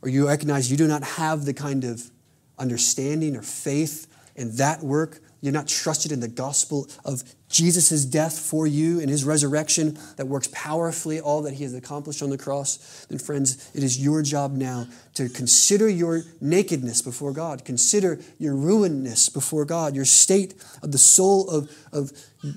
or 0.02 0.10
you 0.10 0.28
recognize 0.28 0.70
you 0.70 0.78
do 0.78 0.88
not 0.88 1.04
have 1.04 1.46
the 1.46 1.54
kind 1.54 1.84
of 1.84 2.12
understanding 2.60 3.36
or 3.36 3.42
faith 3.42 4.08
in 4.36 4.56
that 4.58 4.84
work 4.84 5.22
you're 5.42 5.54
not 5.54 5.68
trusted 5.68 6.12
in 6.12 6.20
the 6.20 6.28
gospel 6.28 6.88
of 7.06 7.24
Jesus' 7.48 8.06
death 8.06 8.38
for 8.40 8.66
you 8.66 9.00
and 9.00 9.10
his 9.10 9.24
resurrection 9.24 9.98
that 10.16 10.28
works 10.28 10.50
powerfully 10.52 11.20
all 11.20 11.44
that 11.44 11.54
he 11.54 11.64
has 11.64 11.74
accomplished 11.74 12.24
on 12.24 12.30
the 12.30 12.38
cross, 12.38 13.06
then, 13.10 13.20
friends, 13.20 13.70
it 13.76 13.84
is 13.84 14.04
your 14.04 14.22
job 14.24 14.54
now 14.54 14.88
to 15.14 15.30
consider 15.30 15.88
your 15.88 16.24
nakedness 16.42 17.02
before 17.02 17.34
God, 17.34 17.66
consider 17.66 18.20
your 18.40 18.56
ruinedness 18.56 19.30
before 19.30 19.64
God, 19.64 19.96
your 19.96 20.06
state 20.06 20.56
of 20.82 20.92
the 20.92 20.98
soul 20.98 21.50
of, 21.50 21.72
of 21.92 22.12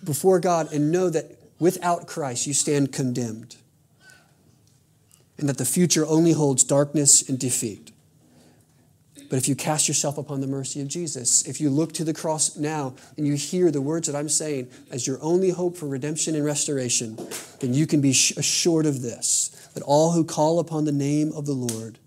before 0.04 0.40
God, 0.40 0.72
and 0.72 0.90
know 0.90 1.10
that 1.10 1.38
without 1.58 2.06
Christ 2.06 2.46
you 2.46 2.54
stand 2.54 2.92
condemned, 2.92 3.56
and 5.36 5.48
that 5.48 5.58
the 5.58 5.64
future 5.64 6.06
only 6.06 6.32
holds 6.32 6.64
darkness 6.64 7.28
and 7.28 7.38
defeat. 7.38 7.92
But 9.30 9.36
if 9.36 9.48
you 9.48 9.54
cast 9.54 9.86
yourself 9.86 10.18
upon 10.18 10.40
the 10.40 10.48
mercy 10.48 10.80
of 10.80 10.88
Jesus, 10.88 11.46
if 11.46 11.60
you 11.60 11.70
look 11.70 11.92
to 11.92 12.04
the 12.04 12.12
cross 12.12 12.56
now 12.56 12.94
and 13.16 13.24
you 13.24 13.34
hear 13.34 13.70
the 13.70 13.80
words 13.80 14.08
that 14.08 14.16
I'm 14.16 14.28
saying 14.28 14.68
as 14.90 15.06
your 15.06 15.18
only 15.22 15.50
hope 15.50 15.76
for 15.76 15.86
redemption 15.86 16.34
and 16.34 16.44
restoration, 16.44 17.16
then 17.60 17.72
you 17.72 17.86
can 17.86 18.00
be 18.00 18.10
assured 18.10 18.86
of 18.86 19.02
this 19.02 19.70
that 19.74 19.84
all 19.84 20.10
who 20.10 20.24
call 20.24 20.58
upon 20.58 20.84
the 20.84 20.92
name 20.92 21.30
of 21.32 21.46
the 21.46 21.52
Lord 21.52 22.00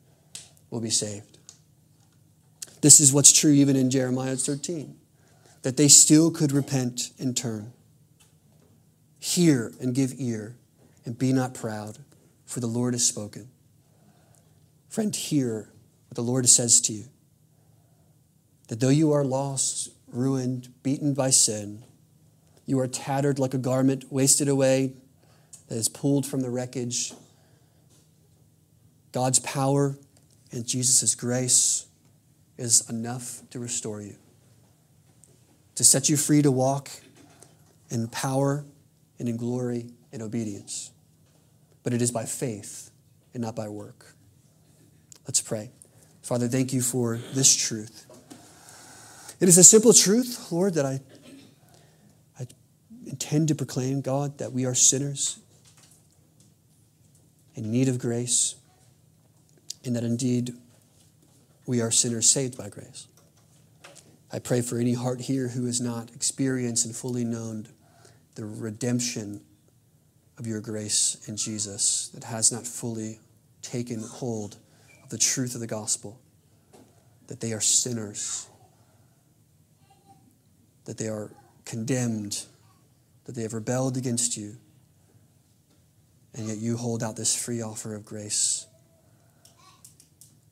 will 0.70 0.82
be 0.82 0.90
saved. 0.90 1.38
This 2.82 3.00
is 3.00 3.14
what's 3.14 3.32
true 3.32 3.52
even 3.52 3.78
in 3.78 3.90
Jeremiah 3.90 4.36
13 4.36 4.98
that 5.62 5.78
they 5.78 5.88
still 5.88 6.30
could 6.30 6.52
repent 6.52 7.12
and 7.18 7.38
turn. 7.38 7.72
Hear 9.18 9.72
and 9.80 9.96
give 9.96 10.16
ear, 10.18 10.58
and 11.06 11.18
be 11.18 11.32
not 11.32 11.54
proud, 11.54 12.00
for 12.46 12.60
the 12.60 12.68
Lord 12.68 12.94
has 12.94 13.06
spoken. 13.06 13.48
Friend, 14.90 15.16
hear 15.16 15.70
what 16.10 16.16
the 16.16 16.22
Lord 16.22 16.50
says 16.50 16.82
to 16.82 16.92
you 16.92 17.06
that 18.74 18.80
though 18.80 18.90
you 18.90 19.12
are 19.12 19.24
lost, 19.24 19.92
ruined, 20.12 20.68
beaten 20.82 21.14
by 21.14 21.30
sin, 21.30 21.84
you 22.66 22.80
are 22.80 22.88
tattered 22.88 23.38
like 23.38 23.54
a 23.54 23.58
garment, 23.60 24.12
wasted 24.12 24.48
away, 24.48 24.94
that 25.68 25.76
is 25.76 25.88
pulled 25.88 26.26
from 26.26 26.40
the 26.40 26.50
wreckage. 26.50 27.14
God's 29.12 29.38
power 29.38 29.96
and 30.52 30.66
Jesus' 30.66 31.14
grace 31.14 31.86
is 32.58 32.90
enough 32.90 33.48
to 33.52 33.60
restore 33.60 34.02
you, 34.02 34.16
to 35.76 35.84
set 35.84 36.10
you 36.10 36.18
free 36.18 36.42
to 36.42 36.50
walk 36.50 36.90
in 37.92 38.08
power 38.08 38.66
and 39.20 39.30
in 39.30 39.38
glory 39.38 39.92
and 40.12 40.24
obedience. 40.24 40.90
But 41.84 41.94
it 41.94 42.02
is 42.02 42.10
by 42.10 42.26
faith 42.26 42.90
and 43.36 43.44
not 43.44 43.56
by 43.56 43.70
work. 43.70 44.16
Let's 45.28 45.42
pray. 45.42 45.70
Father, 46.24 46.48
thank 46.48 46.74
you 46.74 46.82
for 46.82 47.20
this 47.36 47.56
truth. 47.56 48.08
It 49.44 49.50
is 49.50 49.58
a 49.58 49.64
simple 49.66 49.92
truth, 49.92 50.54
Lord, 50.54 50.76
that 50.76 50.86
I, 50.86 51.02
I 52.40 52.48
intend 53.06 53.50
to 53.50 53.56
proclaim, 53.56 54.00
God, 54.00 54.38
that 54.38 54.54
we 54.54 54.64
are 54.64 54.74
sinners 54.74 55.38
in 57.54 57.70
need 57.70 57.90
of 57.90 58.00
grace, 58.00 58.56
and 59.84 59.98
that 59.98 60.06
indeed 60.06 60.54
we 61.66 61.82
are 61.82 61.92
sinners 61.92 62.30
saved 62.30 62.58
by 62.58 62.70
grace. 62.70 63.08
I 64.32 64.40
pray 64.40 64.62
for 64.62 64.78
any 64.78 64.94
heart 64.94 65.20
here 65.20 65.50
who 65.50 65.66
has 65.66 65.82
not 65.82 66.10
experienced 66.16 66.86
and 66.86 66.96
fully 66.96 67.26
known 67.26 67.68
the 68.36 68.46
redemption 68.46 69.42
of 70.38 70.48
your 70.48 70.62
grace 70.62 71.18
in 71.28 71.36
Jesus, 71.36 72.08
that 72.14 72.24
has 72.24 72.50
not 72.50 72.66
fully 72.66 73.20
taken 73.62 74.04
hold 74.04 74.56
of 75.04 75.10
the 75.10 75.18
truth 75.18 75.54
of 75.54 75.60
the 75.60 75.68
gospel, 75.68 76.18
that 77.28 77.42
they 77.42 77.52
are 77.52 77.60
sinners 77.60 78.48
that 80.86 80.98
they 80.98 81.08
are 81.08 81.32
condemned, 81.66 82.46
that 83.26 83.36
they 83.36 83.42
have 83.44 83.54
rebelled 83.54 83.98
against 83.98 84.38
you, 84.38 84.58
and 86.34 86.48
yet 86.48 86.58
you 86.58 86.78
hold 86.78 87.04
out 87.04 87.16
this 87.16 87.36
free 87.36 87.62
offer 87.62 87.96
of 87.96 88.06
grace. 88.06 88.66